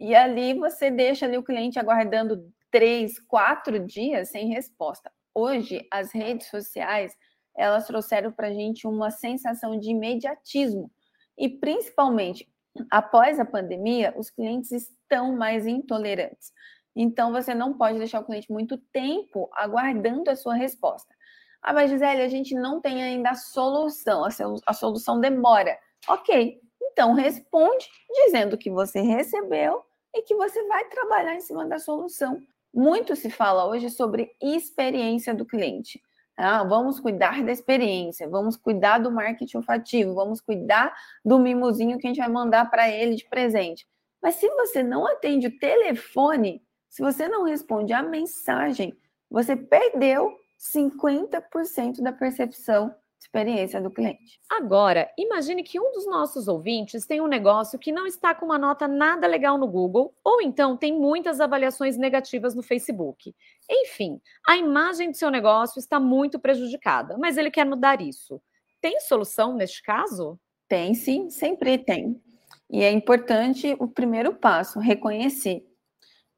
e 0.00 0.14
ali 0.14 0.54
você 0.54 0.90
deixa 0.90 1.26
ali 1.26 1.38
o 1.38 1.42
cliente 1.42 1.78
aguardando 1.78 2.52
três, 2.70 3.18
quatro 3.20 3.78
dias 3.78 4.30
sem 4.30 4.48
resposta. 4.48 5.10
Hoje, 5.34 5.86
as 5.90 6.12
redes 6.12 6.48
sociais 6.48 7.16
elas 7.56 7.86
trouxeram 7.86 8.30
para 8.30 8.48
a 8.48 8.52
gente 8.52 8.86
uma 8.86 9.10
sensação 9.10 9.78
de 9.78 9.90
imediatismo 9.90 10.90
e 11.36 11.48
principalmente 11.48 12.48
após 12.90 13.38
a 13.38 13.44
pandemia, 13.44 14.14
os 14.16 14.30
clientes 14.30 14.70
estão 14.72 15.36
mais 15.36 15.66
intolerantes. 15.66 16.52
Então, 16.94 17.32
você 17.32 17.54
não 17.54 17.76
pode 17.76 17.98
deixar 17.98 18.20
o 18.20 18.24
cliente 18.24 18.50
muito 18.50 18.76
tempo 18.92 19.48
aguardando 19.52 20.30
a 20.30 20.36
sua 20.36 20.54
resposta. 20.54 21.14
Ah, 21.62 21.72
mas 21.72 21.90
Gisele, 21.90 22.22
a 22.22 22.28
gente 22.28 22.54
não 22.54 22.80
tem 22.80 23.02
ainda 23.02 23.30
a 23.30 23.34
solução, 23.34 24.24
a 24.66 24.72
solução 24.72 25.20
demora. 25.20 25.78
Ok, 26.08 26.60
então 26.80 27.12
responde 27.12 27.88
dizendo 28.24 28.56
que 28.56 28.70
você 28.70 29.00
recebeu 29.00 29.82
e 30.14 30.22
que 30.22 30.34
você 30.34 30.62
vai 30.66 30.84
trabalhar 30.88 31.34
em 31.34 31.40
cima 31.40 31.66
da 31.66 31.78
solução. 31.78 32.40
Muito 32.72 33.16
se 33.16 33.30
fala 33.30 33.66
hoje 33.66 33.90
sobre 33.90 34.30
experiência 34.40 35.34
do 35.34 35.46
cliente. 35.46 36.00
Ah, 36.40 36.62
vamos 36.62 37.00
cuidar 37.00 37.42
da 37.42 37.50
experiência, 37.50 38.28
vamos 38.28 38.56
cuidar 38.56 38.98
do 38.98 39.10
marketing 39.10 39.56
olfativo, 39.56 40.14
vamos 40.14 40.40
cuidar 40.40 40.94
do 41.24 41.36
mimozinho 41.36 41.98
que 41.98 42.06
a 42.06 42.10
gente 42.10 42.20
vai 42.20 42.28
mandar 42.28 42.70
para 42.70 42.88
ele 42.88 43.16
de 43.16 43.28
presente. 43.28 43.84
Mas 44.22 44.36
se 44.36 44.48
você 44.50 44.80
não 44.80 45.04
atende 45.04 45.48
o 45.48 45.58
telefone, 45.58 46.62
se 46.88 47.02
você 47.02 47.26
não 47.26 47.42
responde 47.42 47.92
a 47.92 48.04
mensagem, 48.04 48.96
você 49.28 49.56
perdeu 49.56 50.32
50% 50.56 52.00
da 52.02 52.12
percepção 52.12 52.94
experiência 53.20 53.80
do 53.80 53.90
cliente. 53.90 54.40
Agora, 54.48 55.10
imagine 55.18 55.62
que 55.62 55.78
um 55.78 55.92
dos 55.92 56.06
nossos 56.06 56.48
ouvintes 56.48 57.04
tem 57.04 57.20
um 57.20 57.26
negócio 57.26 57.78
que 57.78 57.92
não 57.92 58.06
está 58.06 58.34
com 58.34 58.46
uma 58.46 58.58
nota 58.58 58.86
nada 58.86 59.26
legal 59.26 59.58
no 59.58 59.66
Google, 59.66 60.14
ou 60.24 60.40
então 60.40 60.76
tem 60.76 60.98
muitas 60.98 61.40
avaliações 61.40 61.96
negativas 61.96 62.54
no 62.54 62.62
Facebook. 62.62 63.34
Enfim, 63.68 64.20
a 64.46 64.56
imagem 64.56 65.10
do 65.10 65.16
seu 65.16 65.30
negócio 65.30 65.78
está 65.78 65.98
muito 65.98 66.38
prejudicada, 66.38 67.18
mas 67.18 67.36
ele 67.36 67.50
quer 67.50 67.66
mudar 67.66 68.00
isso. 68.00 68.40
Tem 68.80 69.00
solução 69.00 69.54
neste 69.54 69.82
caso? 69.82 70.38
Tem 70.68 70.94
sim, 70.94 71.28
sempre 71.28 71.76
tem. 71.78 72.20
E 72.70 72.82
é 72.82 72.92
importante 72.92 73.74
o 73.78 73.88
primeiro 73.88 74.34
passo, 74.34 74.78
reconhecer. 74.78 75.66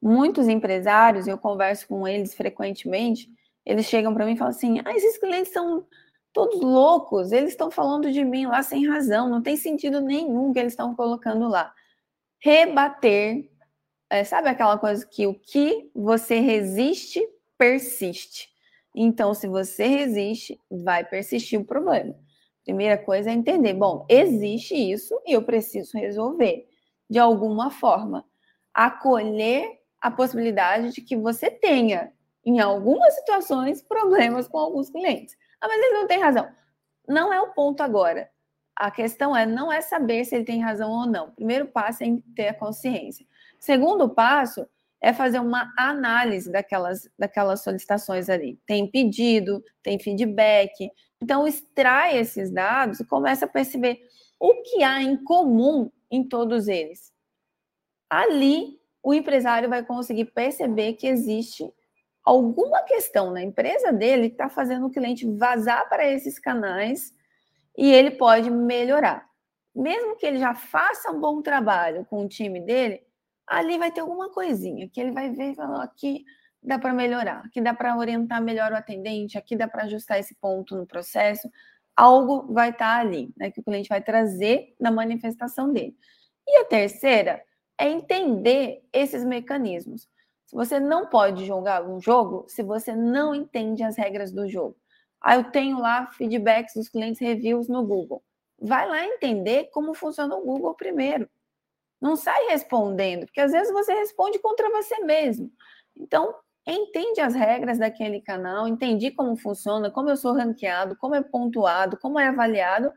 Muitos 0.01 0.47
empresários, 0.47 1.27
eu 1.27 1.37
converso 1.37 1.87
com 1.87 2.07
eles 2.07 2.33
frequentemente, 2.33 3.29
eles 3.63 3.85
chegam 3.85 4.13
para 4.13 4.25
mim 4.25 4.33
e 4.33 4.37
falam 4.37 4.51
assim: 4.51 4.79
ah, 4.83 4.91
esses 4.95 5.19
clientes 5.19 5.53
são 5.53 5.85
todos 6.33 6.61
loucos, 6.61 7.31
eles 7.31 7.51
estão 7.51 7.69
falando 7.69 8.11
de 8.11 8.23
mim 8.23 8.45
lá 8.45 8.63
sem 8.63 8.87
razão, 8.87 9.29
não 9.29 9.41
tem 9.41 9.57
sentido 9.57 10.01
nenhum 10.01 10.53
que 10.53 10.59
eles 10.59 10.73
estão 10.73 10.95
colocando 10.95 11.47
lá. 11.47 11.73
Rebater, 12.39 13.49
é, 14.09 14.23
sabe 14.23 14.49
aquela 14.49 14.77
coisa 14.77 15.05
que 15.05 15.27
o 15.27 15.33
que 15.33 15.89
você 15.93 16.39
resiste, 16.39 17.21
persiste. 17.57 18.49
Então, 18.95 19.33
se 19.33 19.47
você 19.47 19.85
resiste, 19.87 20.59
vai 20.69 21.03
persistir 21.03 21.59
o 21.59 21.65
problema. 21.65 22.15
Primeira 22.63 22.97
coisa 22.97 23.29
é 23.29 23.33
entender, 23.33 23.73
bom, 23.73 24.05
existe 24.09 24.75
isso 24.75 25.19
e 25.25 25.33
eu 25.33 25.41
preciso 25.43 25.97
resolver 25.97 26.67
de 27.09 27.19
alguma 27.19 27.71
forma. 27.71 28.25
Acolher 28.73 29.79
a 29.99 30.09
possibilidade 30.09 30.91
de 30.91 31.01
que 31.01 31.15
você 31.15 31.49
tenha, 31.49 32.11
em 32.45 32.59
algumas 32.59 33.13
situações, 33.15 33.81
problemas 33.81 34.47
com 34.47 34.57
alguns 34.57 34.89
clientes. 34.89 35.37
Ah, 35.61 35.67
mas 35.67 35.77
ele 35.77 35.93
não 35.93 36.07
tem 36.07 36.19
razão. 36.19 36.49
Não 37.07 37.31
é 37.31 37.39
o 37.39 37.53
ponto 37.53 37.81
agora. 37.81 38.29
A 38.75 38.89
questão 38.89 39.35
é 39.35 39.45
não 39.45 39.71
é 39.71 39.79
saber 39.79 40.25
se 40.25 40.35
ele 40.35 40.43
tem 40.43 40.61
razão 40.61 40.89
ou 40.89 41.05
não. 41.05 41.31
Primeiro 41.31 41.67
passo 41.67 42.03
é 42.03 42.07
ter 42.35 42.47
a 42.47 42.53
consciência. 42.53 43.25
Segundo 43.59 44.09
passo 44.09 44.67
é 44.99 45.13
fazer 45.13 45.39
uma 45.39 45.71
análise 45.77 46.51
daquelas, 46.51 47.09
daquelas 47.17 47.63
solicitações 47.63 48.29
ali. 48.29 48.59
Tem 48.65 48.89
pedido, 48.89 49.63
tem 49.83 49.99
feedback. 49.99 50.89
Então, 51.21 51.47
extrai 51.47 52.17
esses 52.17 52.51
dados 52.51 52.99
e 52.99 53.05
começa 53.05 53.45
a 53.45 53.47
perceber 53.49 53.99
o 54.39 54.61
que 54.63 54.83
há 54.83 55.01
em 55.01 55.15
comum 55.23 55.91
em 56.09 56.27
todos 56.27 56.67
eles. 56.67 57.11
Ali, 58.09 58.79
o 59.03 59.13
empresário 59.13 59.69
vai 59.69 59.83
conseguir 59.83 60.25
perceber 60.25 60.93
que 60.93 61.07
existe 61.07 61.71
alguma 62.23 62.81
questão 62.83 63.31
na 63.31 63.41
empresa 63.41 63.91
dele 63.91 64.27
está 64.27 64.49
fazendo 64.49 64.87
o 64.87 64.91
cliente 64.91 65.25
vazar 65.37 65.87
para 65.89 66.07
esses 66.07 66.39
canais 66.39 67.13
e 67.77 67.91
ele 67.91 68.11
pode 68.11 68.49
melhorar. 68.49 69.29
Mesmo 69.75 70.17
que 70.17 70.25
ele 70.25 70.37
já 70.37 70.53
faça 70.53 71.11
um 71.11 71.19
bom 71.19 71.41
trabalho 71.41 72.05
com 72.05 72.23
o 72.23 72.27
time 72.27 72.59
dele, 72.59 73.01
ali 73.47 73.77
vai 73.77 73.91
ter 73.91 74.01
alguma 74.01 74.29
coisinha 74.29 74.89
que 74.89 74.99
ele 74.99 75.11
vai 75.11 75.31
ver 75.31 75.51
e 75.51 75.55
falar: 75.55 75.83
aqui 75.83 76.25
dá 76.61 76.77
para 76.77 76.93
melhorar, 76.93 77.43
aqui 77.45 77.61
dá 77.61 77.73
para 77.73 77.97
orientar 77.97 78.41
melhor 78.41 78.71
o 78.71 78.75
atendente, 78.75 79.37
aqui 79.37 79.55
dá 79.55 79.67
para 79.67 79.83
ajustar 79.83 80.19
esse 80.19 80.35
ponto 80.35 80.75
no 80.75 80.85
processo. 80.85 81.49
algo 81.95 82.53
vai 82.53 82.69
estar 82.71 82.99
ali, 82.99 83.33
né, 83.37 83.51
que 83.51 83.59
o 83.59 83.63
cliente 83.63 83.89
vai 83.89 84.01
trazer 84.01 84.75
na 84.79 84.91
manifestação 84.91 85.71
dele. 85.71 85.95
E 86.47 86.57
a 86.59 86.65
terceira 86.65 87.43
é 87.77 87.89
entender 87.89 88.83
esses 88.93 89.23
mecanismos. 89.25 90.09
Você 90.51 90.79
não 90.79 91.07
pode 91.07 91.45
jogar 91.45 91.83
um 91.83 91.99
jogo 92.01 92.45
se 92.47 92.61
você 92.61 92.95
não 92.95 93.33
entende 93.33 93.83
as 93.83 93.95
regras 93.97 94.31
do 94.31 94.47
jogo. 94.49 94.75
Ah, 95.21 95.35
eu 95.35 95.51
tenho 95.51 95.79
lá 95.79 96.07
feedbacks 96.07 96.73
dos 96.75 96.89
clientes, 96.89 97.21
reviews 97.21 97.67
no 97.67 97.85
Google. 97.85 98.23
Vai 98.59 98.87
lá 98.87 99.05
entender 99.05 99.69
como 99.71 99.93
funciona 99.93 100.35
o 100.35 100.43
Google 100.43 100.73
primeiro. 100.75 101.29
Não 102.01 102.15
sai 102.15 102.47
respondendo, 102.47 103.25
porque 103.25 103.41
às 103.41 103.51
vezes 103.51 103.71
você 103.71 103.93
responde 103.93 104.39
contra 104.39 104.69
você 104.71 104.99
mesmo. 105.01 105.51
Então, 105.95 106.33
entende 106.65 107.21
as 107.21 107.35
regras 107.35 107.79
daquele 107.79 108.21
canal, 108.21 108.67
entendi 108.67 109.11
como 109.11 109.35
funciona, 109.35 109.91
como 109.91 110.09
eu 110.09 110.17
sou 110.17 110.33
ranqueado, 110.33 110.95
como 110.97 111.15
é 111.15 111.21
pontuado, 111.23 111.97
como 111.99 112.19
é 112.19 112.27
avaliado. 112.27 112.91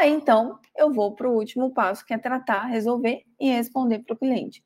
Aí 0.00 0.10
então 0.10 0.58
eu 0.76 0.92
vou 0.92 1.14
para 1.14 1.28
o 1.28 1.34
último 1.34 1.72
passo, 1.72 2.04
que 2.06 2.14
é 2.14 2.18
tratar, 2.18 2.64
resolver 2.66 3.24
e 3.40 3.50
responder 3.50 4.00
para 4.00 4.14
o 4.14 4.18
cliente. 4.18 4.64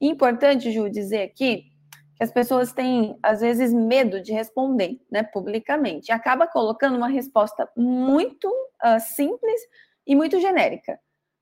Importante, 0.00 0.70
Ju, 0.70 0.90
dizer 0.90 1.22
aqui 1.22 1.72
que 2.16 2.22
as 2.22 2.32
pessoas 2.32 2.72
têm, 2.72 3.18
às 3.22 3.40
vezes, 3.40 3.72
medo 3.72 4.20
de 4.20 4.32
responder 4.32 5.00
né, 5.10 5.22
publicamente. 5.22 6.12
Acaba 6.12 6.46
colocando 6.46 6.96
uma 6.96 7.08
resposta 7.08 7.68
muito 7.76 8.48
uh, 8.48 9.00
simples 9.00 9.60
e 10.06 10.16
muito 10.16 10.40
genérica. 10.40 10.98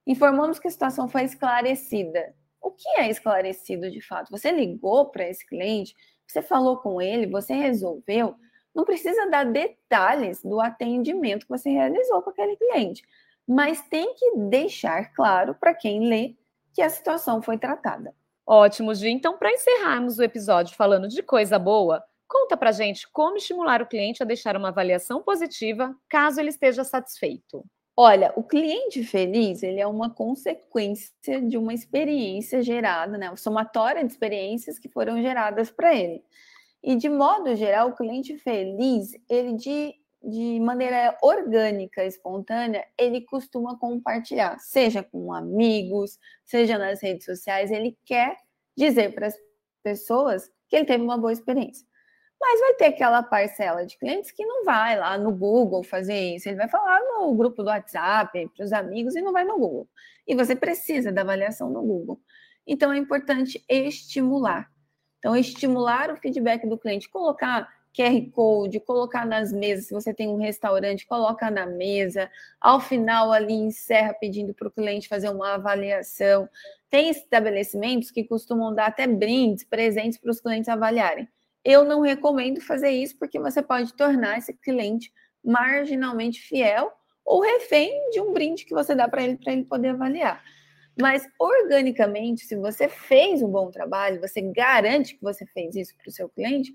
Informamos 0.06 0.58
que 0.58 0.68
a 0.68 0.70
situação 0.70 1.08
foi 1.08 1.24
esclarecida. 1.24 2.34
O 2.60 2.70
que 2.70 2.88
é 2.98 3.08
esclarecido 3.08 3.90
de 3.90 4.00
fato? 4.00 4.30
Você 4.30 4.50
ligou 4.50 5.10
para 5.10 5.28
esse 5.28 5.46
cliente, 5.46 5.94
você 6.26 6.42
falou 6.42 6.78
com 6.78 7.00
ele, 7.00 7.26
você 7.26 7.54
resolveu. 7.54 8.34
Não 8.74 8.84
precisa 8.84 9.30
dar 9.30 9.44
detalhes 9.44 10.42
do 10.42 10.60
atendimento 10.60 11.46
que 11.46 11.52
você 11.52 11.70
realizou 11.70 12.22
com 12.22 12.30
aquele 12.30 12.56
cliente, 12.56 13.02
mas 13.46 13.82
tem 13.82 14.14
que 14.14 14.36
deixar 14.36 15.12
claro 15.14 15.54
para 15.54 15.74
quem 15.74 16.08
lê 16.08 16.34
que 16.72 16.82
a 16.82 16.90
situação 16.90 17.40
foi 17.40 17.56
tratada. 17.56 18.14
Ótimo, 18.46 18.94
Gi. 18.94 19.08
Então, 19.08 19.38
para 19.38 19.52
encerrarmos 19.52 20.18
o 20.18 20.22
episódio 20.22 20.76
falando 20.76 21.08
de 21.08 21.22
coisa 21.22 21.58
boa, 21.58 22.04
conta 22.28 22.56
para 22.56 22.72
gente 22.72 23.08
como 23.10 23.36
estimular 23.36 23.80
o 23.80 23.86
cliente 23.86 24.22
a 24.22 24.26
deixar 24.26 24.56
uma 24.56 24.68
avaliação 24.68 25.22
positiva 25.22 25.94
caso 26.08 26.40
ele 26.40 26.50
esteja 26.50 26.84
satisfeito. 26.84 27.64
Olha, 27.96 28.32
o 28.36 28.42
cliente 28.42 29.04
feliz, 29.04 29.62
ele 29.62 29.80
é 29.80 29.86
uma 29.86 30.10
consequência 30.10 31.40
de 31.40 31.56
uma 31.56 31.72
experiência 31.72 32.60
gerada, 32.60 33.16
né? 33.16 33.30
Uma 33.30 33.36
somatória 33.36 34.04
de 34.04 34.10
experiências 34.10 34.78
que 34.80 34.88
foram 34.88 35.22
geradas 35.22 35.70
para 35.70 35.94
ele. 35.94 36.22
E 36.82 36.96
de 36.96 37.08
modo 37.08 37.54
geral, 37.54 37.90
o 37.90 37.94
cliente 37.94 38.36
feliz, 38.36 39.12
ele 39.30 39.54
de, 39.54 39.94
de 40.24 40.58
maneira 40.60 41.16
orgânica, 41.22 42.04
espontânea, 42.04 42.86
ele 42.98 43.20
costuma 43.20 43.78
compartilhar, 43.78 44.58
seja 44.58 45.02
com 45.02 45.32
amigos, 45.32 46.18
seja 46.44 46.78
nas 46.78 47.02
redes 47.02 47.24
sociais, 47.24 47.70
ele 47.70 47.96
quer 48.04 48.38
dizer 48.76 49.14
para 49.14 49.26
as 49.26 49.36
pessoas 49.82 50.50
que 50.68 50.76
ele 50.76 50.86
teve 50.86 51.04
uma 51.04 51.18
boa 51.18 51.32
experiência. 51.32 51.86
Mas 52.40 52.60
vai 52.60 52.74
ter 52.74 52.86
aquela 52.86 53.22
parcela 53.22 53.86
de 53.86 53.96
clientes 53.96 54.30
que 54.30 54.44
não 54.44 54.64
vai 54.64 54.98
lá 54.98 55.16
no 55.16 55.32
Google 55.32 55.82
fazer 55.82 56.34
isso. 56.34 56.48
Ele 56.48 56.56
vai 56.56 56.68
falar 56.68 57.00
no 57.00 57.34
grupo 57.34 57.62
do 57.62 57.68
WhatsApp, 57.68 58.50
para 58.54 58.64
os 58.64 58.72
amigos, 58.72 59.14
e 59.14 59.22
não 59.22 59.32
vai 59.32 59.44
no 59.44 59.58
Google. 59.58 59.88
E 60.26 60.34
você 60.34 60.54
precisa 60.54 61.10
da 61.10 61.22
avaliação 61.22 61.70
no 61.70 61.82
Google. 61.82 62.20
Então, 62.66 62.92
é 62.92 62.98
importante 62.98 63.64
estimular. 63.68 64.70
Então, 65.18 65.34
estimular 65.36 66.10
o 66.10 66.16
feedback 66.16 66.66
do 66.66 66.76
cliente, 66.76 67.08
colocar 67.08 67.66
QR 67.96 68.30
Code, 68.32 68.80
colocar 68.80 69.24
nas 69.24 69.52
mesas. 69.52 69.86
Se 69.86 69.94
você 69.94 70.12
tem 70.12 70.28
um 70.28 70.36
restaurante, 70.36 71.06
coloca 71.06 71.50
na 71.50 71.64
mesa. 71.64 72.30
Ao 72.60 72.80
final, 72.80 73.30
ali, 73.30 73.54
encerra 73.54 74.12
pedindo 74.12 74.52
para 74.52 74.68
o 74.68 74.70
cliente 74.70 75.08
fazer 75.08 75.28
uma 75.28 75.54
avaliação. 75.54 76.48
Tem 76.90 77.08
estabelecimentos 77.08 78.10
que 78.10 78.24
costumam 78.24 78.74
dar 78.74 78.86
até 78.86 79.06
brindes, 79.06 79.64
presentes 79.64 80.18
para 80.18 80.30
os 80.30 80.40
clientes 80.40 80.68
avaliarem. 80.68 81.28
Eu 81.64 81.84
não 81.84 82.00
recomendo 82.00 82.60
fazer 82.60 82.90
isso 82.90 83.16
porque 83.18 83.38
você 83.38 83.62
pode 83.62 83.94
tornar 83.94 84.38
esse 84.38 84.52
cliente 84.52 85.12
marginalmente 85.42 86.40
fiel 86.40 86.92
ou 87.24 87.40
refém 87.40 88.10
de 88.10 88.20
um 88.20 88.32
brinde 88.32 88.64
que 88.64 88.74
você 88.74 88.94
dá 88.94 89.08
para 89.08 89.22
ele 89.22 89.36
para 89.36 89.52
ele 89.52 89.64
poder 89.64 89.88
avaliar. 89.90 90.42
Mas 91.00 91.26
organicamente, 91.38 92.44
se 92.44 92.54
você 92.54 92.88
fez 92.88 93.42
um 93.42 93.50
bom 93.50 93.70
trabalho, 93.70 94.20
você 94.20 94.40
garante 94.40 95.16
que 95.16 95.22
você 95.22 95.44
fez 95.46 95.74
isso 95.74 95.96
para 95.96 96.08
o 96.08 96.12
seu 96.12 96.28
cliente, 96.28 96.72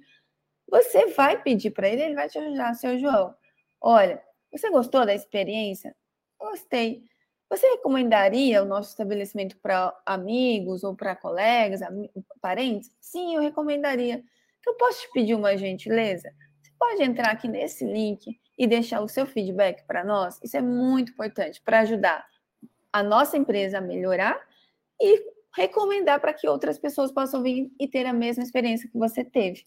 você 0.70 1.08
vai 1.08 1.42
pedir 1.42 1.72
para 1.72 1.88
ele, 1.90 2.02
ele 2.02 2.16
vai 2.16 2.30
te 2.30 2.38
ajudar, 2.38 2.74
seu 2.76 2.98
João. 2.98 3.36
Olha, 3.82 4.22
você 4.52 4.70
gostou 4.70 5.06
da 5.06 5.14
experiência? 5.14 5.96
Gostei. 6.40 7.04
Você 7.50 7.68
recomendaria 7.68 8.62
o 8.62 8.66
nosso 8.66 8.90
estabelecimento 8.90 9.58
para 9.58 9.96
amigos 10.06 10.84
ou 10.84 10.96
para 10.96 11.16
colegas, 11.16 11.82
parentes? 12.40 12.92
Sim, 13.00 13.36
eu 13.36 13.42
recomendaria. 13.42 14.24
Então, 14.60 14.78
posso 14.78 15.02
te 15.02 15.12
pedir 15.12 15.34
uma 15.34 15.58
gentileza? 15.58 16.32
Você 16.62 16.72
pode 16.78 17.02
entrar 17.02 17.32
aqui 17.32 17.48
nesse 17.48 17.84
link 17.86 18.40
e 18.58 18.68
deixar 18.68 19.02
o 19.02 19.08
seu 19.08 19.26
feedback 19.26 19.84
para 19.88 20.04
nós? 20.04 20.40
Isso 20.44 20.58
é 20.58 20.62
muito 20.62 21.12
importante 21.12 21.62
para 21.62 21.80
ajudar 21.80 22.26
a 22.94 23.02
nossa 23.02 23.38
empresa 23.38 23.80
a 23.80 23.82
melhorar 23.82 24.40
e 25.02 25.24
recomendar 25.56 26.20
para 26.20 26.34
que 26.34 26.48
outras 26.48 26.78
pessoas 26.78 27.12
possam 27.12 27.42
vir 27.42 27.72
e 27.80 27.88
ter 27.88 28.06
a 28.06 28.14
mesma 28.14 28.44
experiência 28.44 28.90
que 28.90 28.98
você 28.98 29.24
teve. 29.24 29.64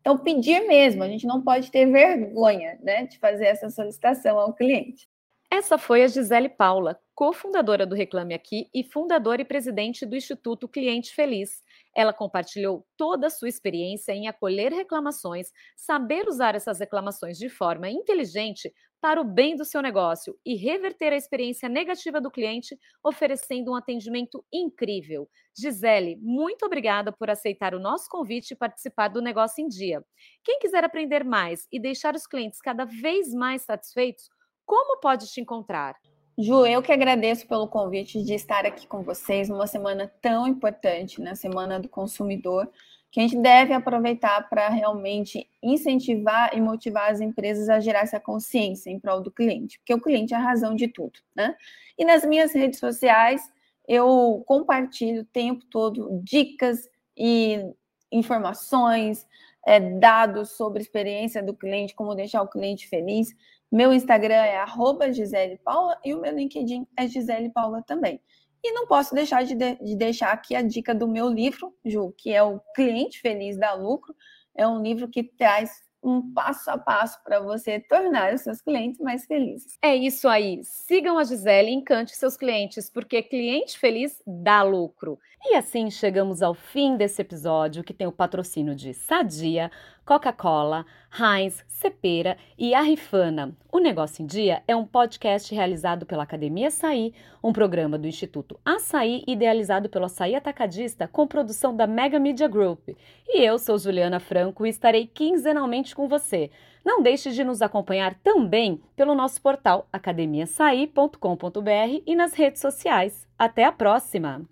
Então, 0.00 0.18
pedir 0.18 0.66
mesmo, 0.66 1.02
a 1.02 1.08
gente 1.08 1.26
não 1.26 1.42
pode 1.42 1.70
ter 1.70 1.86
vergonha 1.86 2.78
né, 2.82 3.06
de 3.06 3.18
fazer 3.18 3.46
essa 3.46 3.68
solicitação 3.68 4.38
ao 4.38 4.54
cliente. 4.54 5.08
Essa 5.50 5.78
foi 5.78 6.02
a 6.02 6.06
Gisele 6.06 6.48
Paula, 6.48 7.00
cofundadora 7.14 7.86
do 7.86 7.94
Reclame 7.94 8.34
Aqui 8.34 8.68
e 8.72 8.84
fundadora 8.84 9.40
e 9.40 9.46
presidente 9.46 10.04
do 10.04 10.14
Instituto 10.14 10.68
Cliente 10.68 11.14
Feliz. 11.14 11.62
Ela 11.94 12.12
compartilhou 12.12 12.86
toda 12.96 13.26
a 13.26 13.30
sua 13.30 13.48
experiência 13.48 14.12
em 14.12 14.28
acolher 14.28 14.72
reclamações, 14.72 15.48
saber 15.76 16.28
usar 16.28 16.54
essas 16.54 16.78
reclamações 16.80 17.38
de 17.38 17.48
forma 17.48 17.90
inteligente 17.90 18.72
para 19.00 19.20
o 19.20 19.24
bem 19.24 19.54
do 19.56 19.64
seu 19.64 19.80
negócio 19.80 20.36
e 20.44 20.56
reverter 20.56 21.12
a 21.12 21.16
experiência 21.16 21.68
negativa 21.68 22.20
do 22.20 22.30
cliente, 22.30 22.76
oferecendo 23.04 23.70
um 23.72 23.76
atendimento 23.76 24.44
incrível. 24.52 25.28
Gisele, 25.56 26.16
muito 26.20 26.66
obrigada 26.66 27.12
por 27.12 27.30
aceitar 27.30 27.74
o 27.74 27.80
nosso 27.80 28.08
convite 28.10 28.52
e 28.52 28.56
participar 28.56 29.08
do 29.08 29.22
Negócio 29.22 29.64
em 29.64 29.68
Dia. 29.68 30.04
Quem 30.44 30.58
quiser 30.58 30.84
aprender 30.84 31.24
mais 31.24 31.66
e 31.72 31.80
deixar 31.80 32.14
os 32.14 32.26
clientes 32.26 32.60
cada 32.60 32.84
vez 32.84 33.32
mais 33.32 33.62
satisfeitos, 33.62 34.28
como 34.66 35.00
pode 35.00 35.26
te 35.28 35.40
encontrar? 35.40 35.94
Ju, 36.40 36.64
eu 36.64 36.80
que 36.80 36.92
agradeço 36.92 37.48
pelo 37.48 37.66
convite 37.66 38.22
de 38.22 38.32
estar 38.32 38.64
aqui 38.64 38.86
com 38.86 39.02
vocês 39.02 39.48
numa 39.48 39.66
semana 39.66 40.06
tão 40.22 40.46
importante, 40.46 41.20
na 41.20 41.34
Semana 41.34 41.80
do 41.80 41.88
Consumidor, 41.88 42.70
que 43.10 43.18
a 43.18 43.24
gente 43.24 43.36
deve 43.42 43.72
aproveitar 43.72 44.48
para 44.48 44.68
realmente 44.68 45.48
incentivar 45.60 46.56
e 46.56 46.60
motivar 46.60 47.10
as 47.10 47.20
empresas 47.20 47.68
a 47.68 47.80
gerar 47.80 48.02
essa 48.02 48.20
consciência 48.20 48.88
em 48.88 49.00
prol 49.00 49.20
do 49.20 49.32
cliente, 49.32 49.80
porque 49.80 49.92
o 49.92 50.00
cliente 50.00 50.32
é 50.32 50.36
a 50.36 50.40
razão 50.40 50.76
de 50.76 50.86
tudo, 50.86 51.18
né? 51.34 51.56
E 51.98 52.04
nas 52.04 52.24
minhas 52.24 52.52
redes 52.52 52.78
sociais, 52.78 53.42
eu 53.88 54.44
compartilho 54.46 55.22
o 55.22 55.26
tempo 55.26 55.64
todo 55.68 56.20
dicas 56.22 56.88
e 57.16 57.64
informações, 58.12 59.26
é, 59.66 59.80
dados 59.80 60.52
sobre 60.52 60.80
experiência 60.80 61.42
do 61.42 61.52
cliente, 61.52 61.96
como 61.96 62.14
deixar 62.14 62.42
o 62.42 62.48
cliente 62.48 62.88
feliz. 62.88 63.34
Meu 63.70 63.92
Instagram 63.92 64.34
é 64.34 65.12
Gisele 65.12 65.58
Paula 65.62 65.98
e 66.04 66.14
o 66.14 66.20
meu 66.20 66.34
LinkedIn 66.34 66.86
é 66.96 67.06
Gisele 67.06 67.50
Paula 67.50 67.82
também. 67.82 68.20
E 68.62 68.72
não 68.72 68.86
posso 68.86 69.14
deixar 69.14 69.44
de, 69.44 69.54
de, 69.54 69.76
de, 69.76 69.96
deixar 69.96 70.32
aqui 70.32 70.56
a 70.56 70.62
dica 70.62 70.94
do 70.94 71.06
meu 71.06 71.28
livro, 71.28 71.72
Ju, 71.84 72.12
que 72.16 72.32
é 72.32 72.42
o 72.42 72.60
Cliente 72.74 73.20
Feliz 73.20 73.56
da 73.56 73.74
Lucro. 73.74 74.14
É 74.56 74.66
um 74.66 74.82
livro 74.82 75.08
que 75.08 75.22
traz 75.22 75.70
um 76.02 76.32
passo 76.32 76.70
a 76.70 76.78
passo 76.78 77.22
para 77.24 77.40
você 77.40 77.80
tornar 77.80 78.32
os 78.32 78.42
seus 78.42 78.60
clientes 78.60 79.00
mais 79.00 79.24
felizes. 79.26 79.76
É 79.82 79.94
isso 79.94 80.28
aí. 80.28 80.60
Sigam 80.62 81.18
a 81.18 81.24
Gisele 81.24 81.70
e 81.70 81.74
encante 81.74 82.16
seus 82.16 82.36
clientes, 82.36 82.88
porque 82.88 83.22
cliente 83.22 83.78
feliz 83.78 84.22
dá 84.26 84.62
lucro. 84.62 85.18
E 85.44 85.56
assim 85.56 85.90
chegamos 85.90 86.42
ao 86.42 86.54
fim 86.54 86.96
desse 86.96 87.20
episódio 87.20 87.84
que 87.84 87.94
tem 87.94 88.06
o 88.06 88.12
patrocínio 88.12 88.74
de 88.74 88.94
Sadia, 88.94 89.70
Coca-Cola, 90.08 90.86
Heinz, 91.12 91.62
Cepera 91.68 92.38
e 92.56 92.74
Arrifana. 92.74 93.54
O 93.70 93.78
Negócio 93.78 94.22
em 94.22 94.26
Dia 94.26 94.62
é 94.66 94.74
um 94.74 94.86
podcast 94.86 95.54
realizado 95.54 96.06
pela 96.06 96.22
Academia 96.22 96.68
Açaí, 96.68 97.12
um 97.44 97.52
programa 97.52 97.98
do 97.98 98.08
Instituto 98.08 98.58
Açaí 98.64 99.22
idealizado 99.26 99.90
pelo 99.90 100.06
Açaí 100.06 100.34
Atacadista 100.34 101.06
com 101.06 101.26
produção 101.26 101.76
da 101.76 101.86
Mega 101.86 102.18
Media 102.18 102.48
Group. 102.48 102.88
E 103.28 103.44
eu 103.44 103.58
sou 103.58 103.78
Juliana 103.78 104.18
Franco 104.18 104.64
e 104.64 104.70
estarei 104.70 105.06
quinzenalmente 105.06 105.94
com 105.94 106.08
você. 106.08 106.50
Não 106.82 107.02
deixe 107.02 107.30
de 107.30 107.44
nos 107.44 107.60
acompanhar 107.60 108.14
também 108.24 108.80
pelo 108.96 109.14
nosso 109.14 109.42
portal 109.42 109.86
academiaçaí.com.br 109.92 112.02
e 112.06 112.16
nas 112.16 112.32
redes 112.32 112.62
sociais. 112.62 113.28
Até 113.38 113.64
a 113.64 113.72
próxima! 113.72 114.48